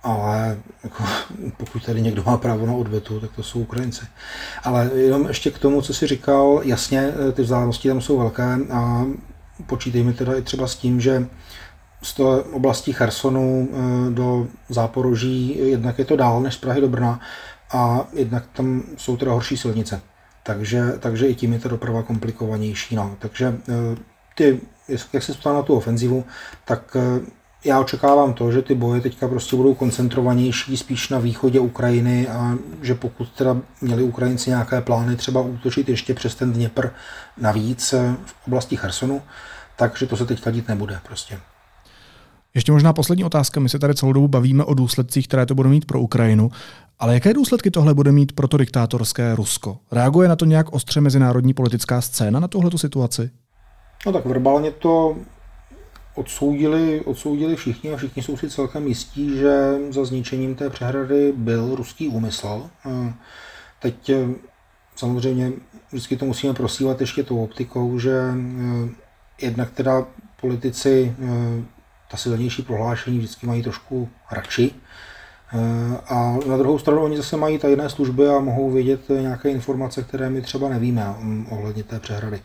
ale 0.05 0.59
jako, 0.85 1.05
pokud 1.57 1.85
tady 1.85 2.03
někdo 2.03 2.23
má 2.27 2.37
právo 2.37 2.67
na 2.67 2.73
odvetu, 2.73 3.21
tak 3.21 3.31
to 3.37 3.43
jsou 3.43 3.61
Ukrajinci. 3.61 4.07
Ale 4.65 4.91
jenom 4.95 5.27
ještě 5.29 5.51
k 5.51 5.59
tomu, 5.59 5.83
co 5.83 5.95
jsi 5.95 6.07
říkal, 6.07 6.61
jasně, 6.65 7.13
ty 7.33 7.43
vzdálenosti 7.43 7.89
tam 7.89 8.01
jsou 8.01 8.19
velké 8.19 8.59
a 8.73 9.05
počítejme 9.67 10.13
teda 10.13 10.35
i 10.35 10.43
třeba 10.43 10.67
s 10.67 10.77
tím, 10.77 11.01
že 11.01 11.27
z 12.05 12.15
té 12.15 12.23
oblasti 12.53 12.93
Chersonu 12.93 13.69
eh, 13.71 14.11
do 14.11 14.47
Záporoží 14.69 15.59
jednak 15.59 15.99
je 15.99 16.05
to 16.05 16.17
dál 16.17 16.41
než 16.41 16.55
z 16.55 16.59
Prahy 16.59 16.81
do 16.81 16.89
Brna 16.89 17.21
a 17.73 18.07
jednak 18.13 18.45
tam 18.53 18.83
jsou 18.97 19.17
teda 19.17 19.33
horší 19.33 19.57
silnice. 19.57 20.01
Takže, 20.43 20.93
takže 21.01 21.29
i 21.29 21.35
tím 21.35 21.53
je 21.53 21.59
ta 21.59 21.69
doprava 21.69 22.03
komplikovanější. 22.03 22.97
No. 22.97 23.17
Takže 23.19 23.55
eh, 23.69 23.97
ty, 24.35 24.61
jak 25.13 25.23
se 25.23 25.35
ptal 25.35 25.55
na 25.55 25.63
tu 25.63 25.75
ofenzivu, 25.75 26.25
tak 26.65 26.97
eh, 26.97 27.21
já 27.65 27.81
očekávám 27.81 28.33
to, 28.33 28.53
že 28.53 28.63
ty 28.63 28.75
boje 28.75 29.01
teďka 29.01 29.29
prostě 29.29 29.57
budou 29.57 29.75
koncentrovanější 29.75 30.77
spíš 30.77 31.09
na 31.09 31.19
východě 31.19 31.61
Ukrajiny 31.61 32.29
a 32.29 32.55
že 32.83 32.95
pokud 32.95 33.31
teda 33.31 33.57
měli 33.81 34.03
Ukrajinci 34.03 34.51
nějaké 34.51 34.81
plány 34.81 35.17
třeba 35.17 35.41
útočit 35.41 35.89
ještě 35.89 36.15
přes 36.15 36.35
ten 36.35 36.53
Dněpr 36.53 36.89
navíc 37.37 37.93
eh, 37.93 38.17
v 38.25 38.47
oblasti 38.47 38.77
Chersonu, 38.77 39.23
takže 39.77 40.07
to 40.07 40.17
se 40.17 40.27
teďka 40.27 40.51
dít 40.51 40.69
nebude 40.69 40.99
prostě. 41.07 41.39
Ještě 42.55 42.73
možná 42.73 42.93
poslední 42.93 43.25
otázka. 43.25 43.61
My 43.61 43.69
se 43.69 43.79
tady 43.79 43.95
celou 43.95 44.13
dobu 44.13 44.29
bavíme 44.29 44.65
o 44.65 44.75
důsledcích, 44.75 45.29
které 45.29 45.47
to 45.47 45.55
bude 45.55 45.69
mít 45.69 45.85
pro 45.85 46.01
Ukrajinu. 46.01 46.51
Ale 46.99 47.15
jaké 47.15 47.35
důsledky 47.35 47.71
tohle 47.71 47.95
bude 47.95 48.13
mít 48.13 48.33
pro 48.33 48.49
to 48.49 48.57
diktátorské 48.57 49.35
Rusko? 49.35 49.79
Reaguje 49.93 50.29
na 50.29 50.37
to 50.37 50.45
nějak 50.45 50.73
ostře 50.73 51.01
mezinárodní 51.01 51.55
politická 51.55 52.01
scéna 52.01 52.41
na 52.41 52.49
tuhletu 52.49 52.79
situaci? 52.79 53.31
No 54.07 54.13
tak 54.13 54.27
verbálně 54.27 54.71
to 54.71 55.17
odsoudili, 56.15 57.01
odsoudili 57.01 57.57
všichni 57.57 57.93
a 57.93 57.97
všichni 57.97 58.23
jsou 58.23 58.37
si 58.37 58.51
celkem 58.51 58.87
jistí, 58.87 59.39
že 59.39 59.79
za 59.91 60.05
zničením 60.05 60.55
té 60.55 60.71
přehrady 60.71 61.33
byl 61.37 61.75
ruský 61.75 62.09
úmysl. 62.09 62.71
Teď 63.79 64.11
eh, 64.11 64.27
samozřejmě 64.97 65.53
vždycky 65.91 66.17
to 66.17 66.25
musíme 66.25 66.55
prosívat 66.55 67.01
ještě 67.01 67.23
tou 67.23 67.45
optikou, 67.45 67.99
že 67.99 68.21
eh, 68.21 68.89
jednak 69.41 69.71
teda 69.71 70.07
politici 70.41 71.17
eh, 71.19 71.63
ta 72.11 72.17
silnější 72.17 72.63
prohlášení 72.63 73.19
vždycky 73.19 73.47
mají 73.47 73.63
trošku 73.63 74.09
radši. 74.31 74.71
A 76.09 76.37
na 76.47 76.57
druhou 76.57 76.79
stranu 76.79 77.03
oni 77.03 77.17
zase 77.17 77.37
mají 77.37 77.59
tajné 77.59 77.91
služby 77.91 78.29
a 78.29 78.39
mohou 78.39 78.71
vědět 78.71 79.01
nějaké 79.09 79.51
informace, 79.51 80.03
které 80.03 80.31
my 80.31 80.43
třeba 80.43 80.69
nevíme 80.69 81.15
mm, 81.19 81.47
ohledně 81.51 81.83
té 81.83 82.01
přehrady. 82.01 82.43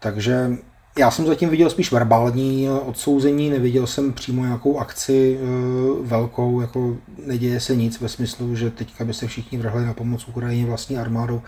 Takže 0.00 0.50
já 0.98 1.10
jsem 1.10 1.26
zatím 1.26 1.48
viděl 1.48 1.70
spíš 1.70 1.92
verbální 1.92 2.70
odsouzení, 2.70 3.50
neviděl 3.50 3.86
jsem 3.86 4.12
přímo 4.12 4.44
nějakou 4.44 4.78
akci 4.78 5.38
e, 5.38 5.46
velkou, 6.02 6.60
jako 6.60 6.96
neděje 7.26 7.60
se 7.60 7.76
nic 7.76 8.00
ve 8.00 8.08
smyslu, 8.08 8.56
že 8.56 8.70
teďka 8.70 9.04
by 9.04 9.14
se 9.14 9.26
všichni 9.26 9.58
vrhli 9.58 9.86
na 9.86 9.94
pomoc 9.94 10.28
Ukrajině 10.28 10.66
vlastní 10.66 10.98
armádou. 10.98 11.42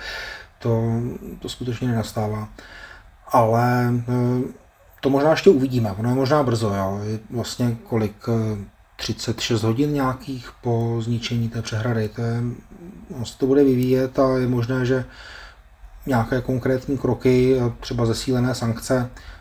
To, 0.59 0.91
to 1.39 1.49
skutečně 1.49 1.89
nenastává. 1.89 2.49
Ale 3.29 3.89
e, 3.89 4.13
to 5.01 5.11
možná 5.11 5.31
ještě 5.31 5.51
uvidíme, 5.51 5.93
ono 5.93 6.09
je 6.09 6.15
možná 6.15 6.43
brzo, 6.43 6.75
jo. 6.75 7.01
Vlastně 7.31 7.77
kolik, 7.85 8.27
36 8.97 9.63
e, 9.63 9.67
hodin 9.67 9.93
nějakých 9.93 10.51
po 10.63 10.97
zničení 11.01 11.49
té 11.49 11.63
přehrady. 11.63 12.09
To, 12.09 12.23
je, 12.23 12.43
no, 13.11 13.25
to 13.39 13.47
bude 13.47 13.65
vyvíjet 13.65 14.19
a 14.19 14.39
je 14.39 14.47
možné, 14.47 14.87
že 14.87 15.05
nějaké 16.07 16.41
konkrétní 16.41 16.99
kroky, 16.99 17.61
třeba 17.81 18.07
zesílené 18.07 18.55
sankce, 18.55 19.11
Eh, 19.11 19.40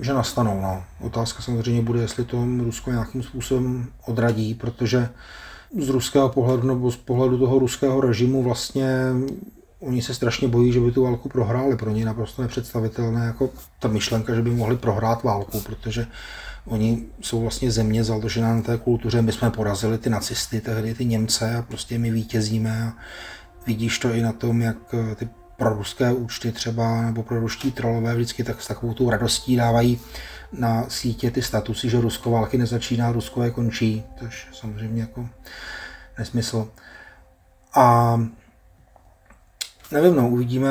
že 0.00 0.12
nastanou. 0.12 0.60
No. 0.60 0.84
Otázka 1.00 1.42
samozřejmě 1.42 1.82
bude, 1.82 2.00
jestli 2.00 2.24
to 2.24 2.44
Rusko 2.58 2.90
nějakým 2.90 3.22
způsobem 3.22 3.86
odradí, 4.06 4.54
protože 4.54 5.08
z 5.78 5.88
ruského 5.88 6.28
pohledu 6.28 6.68
nebo 6.68 6.90
z 6.90 6.96
pohledu 6.96 7.38
toho 7.38 7.58
ruského 7.58 8.00
režimu 8.00 8.42
vlastně 8.42 9.12
oni 9.80 10.02
se 10.02 10.14
strašně 10.14 10.48
bojí, 10.48 10.72
že 10.72 10.80
by 10.80 10.92
tu 10.92 11.02
válku 11.02 11.28
prohráli. 11.28 11.76
Pro 11.76 11.90
ně 11.90 12.04
naprosto 12.04 12.42
nepředstavitelné 12.42 13.26
jako 13.26 13.50
ta 13.78 13.88
myšlenka, 13.88 14.34
že 14.34 14.42
by 14.42 14.50
mohli 14.50 14.76
prohrát 14.76 15.22
válku, 15.22 15.60
protože 15.60 16.06
oni 16.64 17.04
jsou 17.20 17.40
vlastně 17.40 17.70
země 17.70 18.04
založená 18.04 18.54
na 18.54 18.62
té 18.62 18.78
kultuře. 18.78 19.22
My 19.22 19.32
jsme 19.32 19.50
porazili 19.50 19.98
ty 19.98 20.10
nacisty, 20.10 20.60
tehdy 20.60 20.94
ty 20.94 21.04
Němce 21.04 21.56
a 21.56 21.62
prostě 21.62 21.98
my 21.98 22.10
vítězíme. 22.10 22.82
A 22.82 22.92
vidíš 23.66 23.98
to 23.98 24.12
i 24.12 24.22
na 24.22 24.32
tom, 24.32 24.62
jak 24.62 24.94
ty 25.16 25.28
pro 25.60 25.74
ruské 25.74 26.12
účty 26.12 26.52
třeba, 26.52 27.02
nebo 27.02 27.22
pro 27.22 27.40
ruští 27.40 27.72
trolové 27.72 28.14
vždycky 28.14 28.44
tak 28.44 28.62
s 28.62 28.66
takovou 28.66 28.94
tu 28.94 29.10
radostí 29.10 29.56
dávají 29.56 30.00
na 30.52 30.84
sítě 30.88 31.30
ty 31.30 31.42
statusy, 31.42 31.88
že 31.88 32.00
Rusko 32.00 32.30
války 32.30 32.58
nezačíná, 32.58 33.12
Rusko 33.12 33.42
je 33.42 33.50
končí, 33.50 34.04
což 34.18 34.46
je 34.46 34.54
samozřejmě 34.54 35.00
jako 35.00 35.28
nesmysl. 36.18 36.68
A 37.74 38.16
nevím, 39.92 40.16
no, 40.16 40.28
uvidíme, 40.28 40.70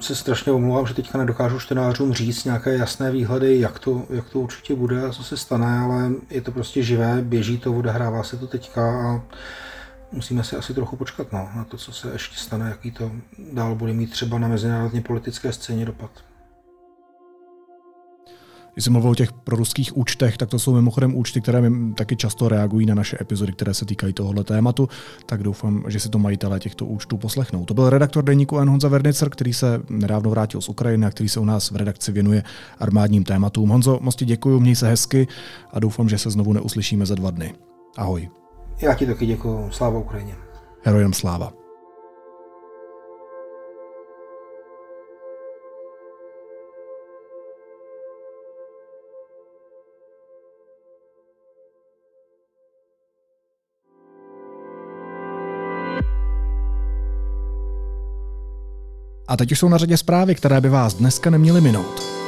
se 0.00 0.14
strašně 0.14 0.52
omlouvám, 0.52 0.86
že 0.86 0.94
teďka 0.94 1.18
nedokážu 1.18 1.58
čtenářům 1.58 2.12
říct 2.12 2.44
nějaké 2.44 2.76
jasné 2.76 3.10
výhledy, 3.10 3.60
jak 3.60 3.78
to, 3.78 4.06
jak 4.10 4.28
to 4.28 4.40
určitě 4.40 4.74
bude 4.74 5.06
a 5.06 5.12
co 5.12 5.24
se 5.24 5.36
stane, 5.36 5.78
ale 5.78 6.10
je 6.30 6.40
to 6.40 6.52
prostě 6.52 6.82
živé, 6.82 7.22
běží 7.22 7.58
to, 7.58 7.72
odehrává 7.72 8.22
se 8.22 8.36
to 8.36 8.46
teďka 8.46 9.10
a 9.10 9.22
musíme 10.12 10.44
si 10.44 10.56
asi 10.56 10.74
trochu 10.74 10.96
počkat 10.96 11.32
no, 11.32 11.48
na 11.56 11.64
to, 11.64 11.76
co 11.76 11.92
se 11.92 12.12
ještě 12.12 12.36
stane, 12.36 12.68
jaký 12.68 12.90
to 12.90 13.10
dál 13.52 13.74
bude 13.74 13.92
mít 13.92 14.10
třeba 14.10 14.38
na 14.38 14.48
mezinárodně 14.48 15.00
politické 15.00 15.52
scéně 15.52 15.86
dopad. 15.86 16.10
Když 18.74 18.84
jsem 18.84 18.92
mluvil 18.92 19.10
o 19.10 19.14
těch 19.14 19.32
proruských 19.32 19.96
účtech, 19.96 20.36
tak 20.36 20.48
to 20.48 20.58
jsou 20.58 20.74
mimochodem 20.74 21.16
účty, 21.16 21.40
které 21.40 21.62
taky 21.94 22.16
často 22.16 22.48
reagují 22.48 22.86
na 22.86 22.94
naše 22.94 23.16
epizody, 23.20 23.52
které 23.52 23.74
se 23.74 23.84
týkají 23.84 24.12
tohohle 24.12 24.44
tématu, 24.44 24.88
tak 25.26 25.42
doufám, 25.42 25.84
že 25.88 26.00
si 26.00 26.08
to 26.08 26.18
majitelé 26.18 26.60
těchto 26.60 26.86
účtů 26.86 27.16
poslechnou. 27.16 27.64
To 27.64 27.74
byl 27.74 27.90
redaktor 27.90 28.24
deníku 28.24 28.58
N. 28.58 28.68
Honza 28.68 28.88
Vernicer, 28.88 29.30
který 29.30 29.52
se 29.52 29.82
nedávno 29.88 30.30
vrátil 30.30 30.60
z 30.60 30.68
Ukrajiny 30.68 31.06
a 31.06 31.10
který 31.10 31.28
se 31.28 31.40
u 31.40 31.44
nás 31.44 31.70
v 31.70 31.76
redakci 31.76 32.12
věnuje 32.12 32.42
armádním 32.78 33.24
tématům. 33.24 33.68
Honzo, 33.68 33.98
moc 34.02 34.16
ti 34.16 34.24
děkuji, 34.24 34.60
měj 34.60 34.76
se 34.76 34.88
hezky 34.88 35.28
a 35.72 35.80
doufám, 35.80 36.08
že 36.08 36.18
se 36.18 36.30
znovu 36.30 36.52
neuslyšíme 36.52 37.06
za 37.06 37.14
dva 37.14 37.30
dny. 37.30 37.54
Ahoj. 37.96 38.39
Já 38.82 38.94
ti 38.94 39.06
taky 39.06 39.26
děkuji. 39.26 39.70
Sláva 39.70 39.98
Ukrajině. 39.98 40.34
Herojem 40.82 41.12
sláva. 41.12 41.52
A 59.28 59.36
teď 59.36 59.52
už 59.52 59.58
jsou 59.58 59.68
na 59.68 59.78
řadě 59.78 59.96
zprávy, 59.96 60.34
které 60.34 60.60
by 60.60 60.68
vás 60.68 60.94
dneska 60.94 61.30
neměly 61.30 61.60
minout. 61.60 62.19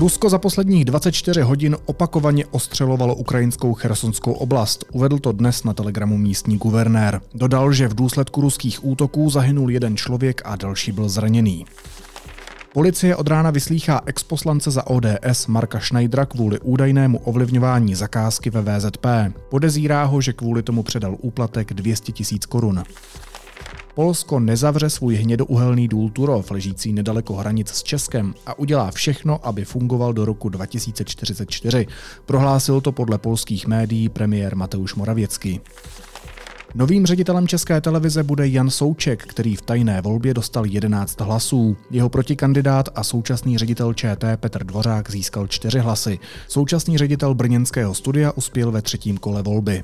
Rusko 0.00 0.30
za 0.30 0.38
posledních 0.38 0.84
24 0.84 1.40
hodin 1.40 1.76
opakovaně 1.86 2.46
ostřelovalo 2.46 3.14
ukrajinskou 3.14 3.74
chersonskou 3.74 4.32
oblast. 4.32 4.84
Uvedl 4.92 5.18
to 5.18 5.32
dnes 5.32 5.64
na 5.64 5.74
telegramu 5.74 6.18
místní 6.18 6.58
guvernér. 6.58 7.20
Dodal, 7.34 7.72
že 7.72 7.88
v 7.88 7.94
důsledku 7.94 8.40
ruských 8.40 8.84
útoků 8.84 9.30
zahynul 9.30 9.70
jeden 9.70 9.96
člověk 9.96 10.42
a 10.44 10.56
další 10.56 10.92
byl 10.92 11.08
zraněný. 11.08 11.64
Policie 12.72 13.16
od 13.16 13.28
rána 13.28 13.50
vyslýchá 13.50 14.00
exposlance 14.06 14.70
za 14.70 14.86
ODS 14.86 15.46
Marka 15.46 15.80
Schneidera 15.80 16.26
kvůli 16.26 16.60
údajnému 16.60 17.18
ovlivňování 17.18 17.94
zakázky 17.94 18.50
ve 18.50 18.62
VZP. 18.62 19.06
Podezírá 19.48 20.04
ho, 20.04 20.20
že 20.20 20.32
kvůli 20.32 20.62
tomu 20.62 20.82
předal 20.82 21.16
úplatek 21.20 21.74
200 21.74 22.12
tisíc 22.12 22.46
korun. 22.46 22.82
Polsko 24.00 24.40
nezavře 24.40 24.90
svůj 24.90 25.14
hnědouhelný 25.14 25.88
důl 25.88 26.10
Turov, 26.10 26.50
ležící 26.50 26.92
nedaleko 26.92 27.34
hranic 27.34 27.68
s 27.68 27.82
Českem, 27.82 28.34
a 28.46 28.58
udělá 28.58 28.90
všechno, 28.90 29.46
aby 29.46 29.64
fungoval 29.64 30.12
do 30.12 30.24
roku 30.24 30.48
2044. 30.48 31.86
Prohlásil 32.26 32.80
to 32.80 32.92
podle 32.92 33.18
polských 33.18 33.66
médií 33.66 34.08
premiér 34.08 34.56
Mateusz 34.56 34.94
Moravěcký. 34.94 35.60
Novým 36.74 37.06
ředitelem 37.06 37.48
České 37.48 37.80
televize 37.80 38.22
bude 38.22 38.48
Jan 38.48 38.70
Souček, 38.70 39.26
který 39.26 39.56
v 39.56 39.62
tajné 39.62 40.00
volbě 40.00 40.34
dostal 40.34 40.66
11 40.66 41.20
hlasů. 41.20 41.76
Jeho 41.90 42.08
protikandidát 42.08 42.88
a 42.94 43.04
současný 43.04 43.58
ředitel 43.58 43.94
ČT 43.94 44.40
Petr 44.40 44.64
Dvořák 44.64 45.10
získal 45.10 45.46
4 45.46 45.78
hlasy. 45.78 46.18
Současný 46.48 46.98
ředitel 46.98 47.34
brněnského 47.34 47.94
studia 47.94 48.32
uspěl 48.32 48.70
ve 48.70 48.82
třetím 48.82 49.18
kole 49.18 49.42
volby. 49.42 49.82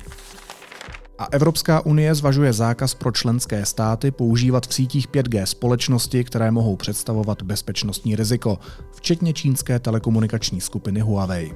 A 1.19 1.25
Evropská 1.31 1.87
unie 1.87 2.15
zvažuje 2.15 2.53
zákaz 2.53 2.95
pro 2.95 3.13
členské 3.13 3.67
státy 3.67 4.11
používat 4.11 4.67
v 4.67 4.75
sítích 4.75 5.09
5G 5.09 5.45
společnosti, 5.45 6.25
které 6.25 6.51
mohou 6.51 6.77
představovat 6.77 7.43
bezpečnostní 7.43 8.17
riziko, 8.17 8.59
včetně 8.93 9.33
čínské 9.33 9.79
telekomunikační 9.79 10.61
skupiny 10.61 11.01
Huawei. 11.01 11.55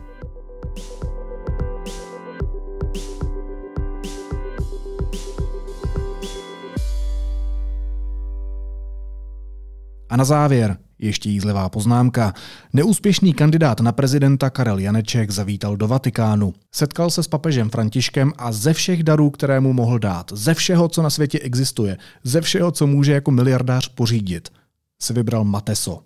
A 10.09 10.17
na 10.17 10.25
závěr 10.25 10.77
ještě 11.01 11.31
jízlivá 11.31 11.69
poznámka. 11.69 12.35
Neúspěšný 12.73 13.35
kandidát 13.35 13.81
na 13.81 13.93
prezidenta 13.93 14.51
Karel 14.51 14.79
Janeček 14.79 15.31
zavítal 15.31 15.77
do 15.77 15.89
Vatikánu. 15.89 16.55
Setkal 16.73 17.11
se 17.11 17.23
s 17.23 17.29
papežem 17.29 17.71
Františkem 17.71 18.33
a 18.39 18.53
ze 18.53 18.73
všech 18.73 19.03
darů, 19.03 19.31
které 19.31 19.61
mu 19.61 19.73
mohl 19.73 19.99
dát, 19.99 20.33
ze 20.35 20.55
všeho, 20.55 20.89
co 20.89 21.03
na 21.03 21.11
světě 21.11 21.39
existuje, 21.39 21.97
ze 22.25 22.41
všeho, 22.41 22.71
co 22.71 22.87
může 22.87 23.13
jako 23.13 23.31
miliardář 23.31 23.89
pořídit, 23.89 24.49
se 25.03 25.13
vybral 25.13 25.45
Mateso. 25.45 26.03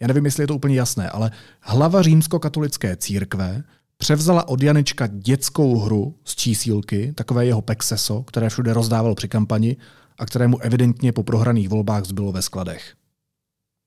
Já 0.00 0.06
nevím, 0.06 0.24
jestli 0.24 0.42
je 0.42 0.46
to 0.46 0.56
úplně 0.56 0.76
jasné, 0.76 1.10
ale 1.10 1.30
hlava 1.60 2.02
římskokatolické 2.02 2.96
církve 2.96 3.62
převzala 3.96 4.48
od 4.48 4.62
Janečka 4.62 5.06
dětskou 5.06 5.78
hru 5.78 6.14
z 6.24 6.36
čísílky, 6.36 7.12
takové 7.14 7.46
jeho 7.46 7.62
pexeso, 7.62 8.22
které 8.22 8.48
všude 8.48 8.74
rozdával 8.74 9.14
při 9.14 9.28
kampani 9.28 9.76
a 10.18 10.26
kterému 10.26 10.58
evidentně 10.58 11.12
po 11.12 11.22
prohraných 11.22 11.68
volbách 11.68 12.04
zbylo 12.04 12.32
ve 12.32 12.42
skladech. 12.42 12.94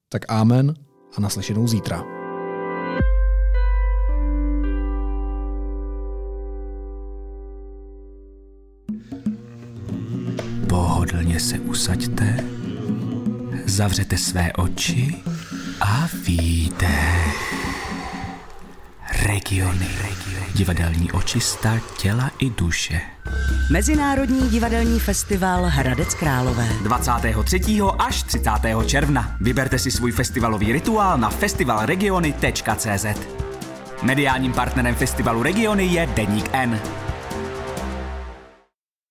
Tak 0.10 0.22
amen 0.30 0.74
a 1.18 1.22
naslyšenou 1.22 1.68
zítra. 1.68 2.04
Pohodlně 10.70 11.40
se 11.40 11.60
usaďte, 11.60 12.38
zavřete 13.66 14.18
své 14.18 14.54
oči 14.54 15.16
a 15.82 16.08
výdech. 16.26 17.67
Regiony. 19.12 19.88
Divadelní 20.56 21.12
očista 21.12 21.80
těla 21.98 22.32
i 22.40 22.50
duše. 22.50 23.02
Mezinárodní 23.72 24.50
divadelní 24.50 25.00
festival 25.00 25.66
Hradec 25.66 26.14
Králové. 26.14 26.68
23. 26.84 27.80
až 28.00 28.24
30. 28.24 28.50
června. 28.86 29.38
Vyberte 29.42 29.80
si 29.80 29.92
svůj 29.92 30.12
festivalový 30.12 30.72
rituál 30.72 31.18
na 31.18 31.30
festivalregiony.cz. 31.30 33.06
Mediálním 34.04 34.54
partnerem 34.54 34.96
festivalu 34.96 35.44
Regiony 35.44 35.86
je 35.86 36.10
Deník 36.16 36.50
N. 36.54 36.80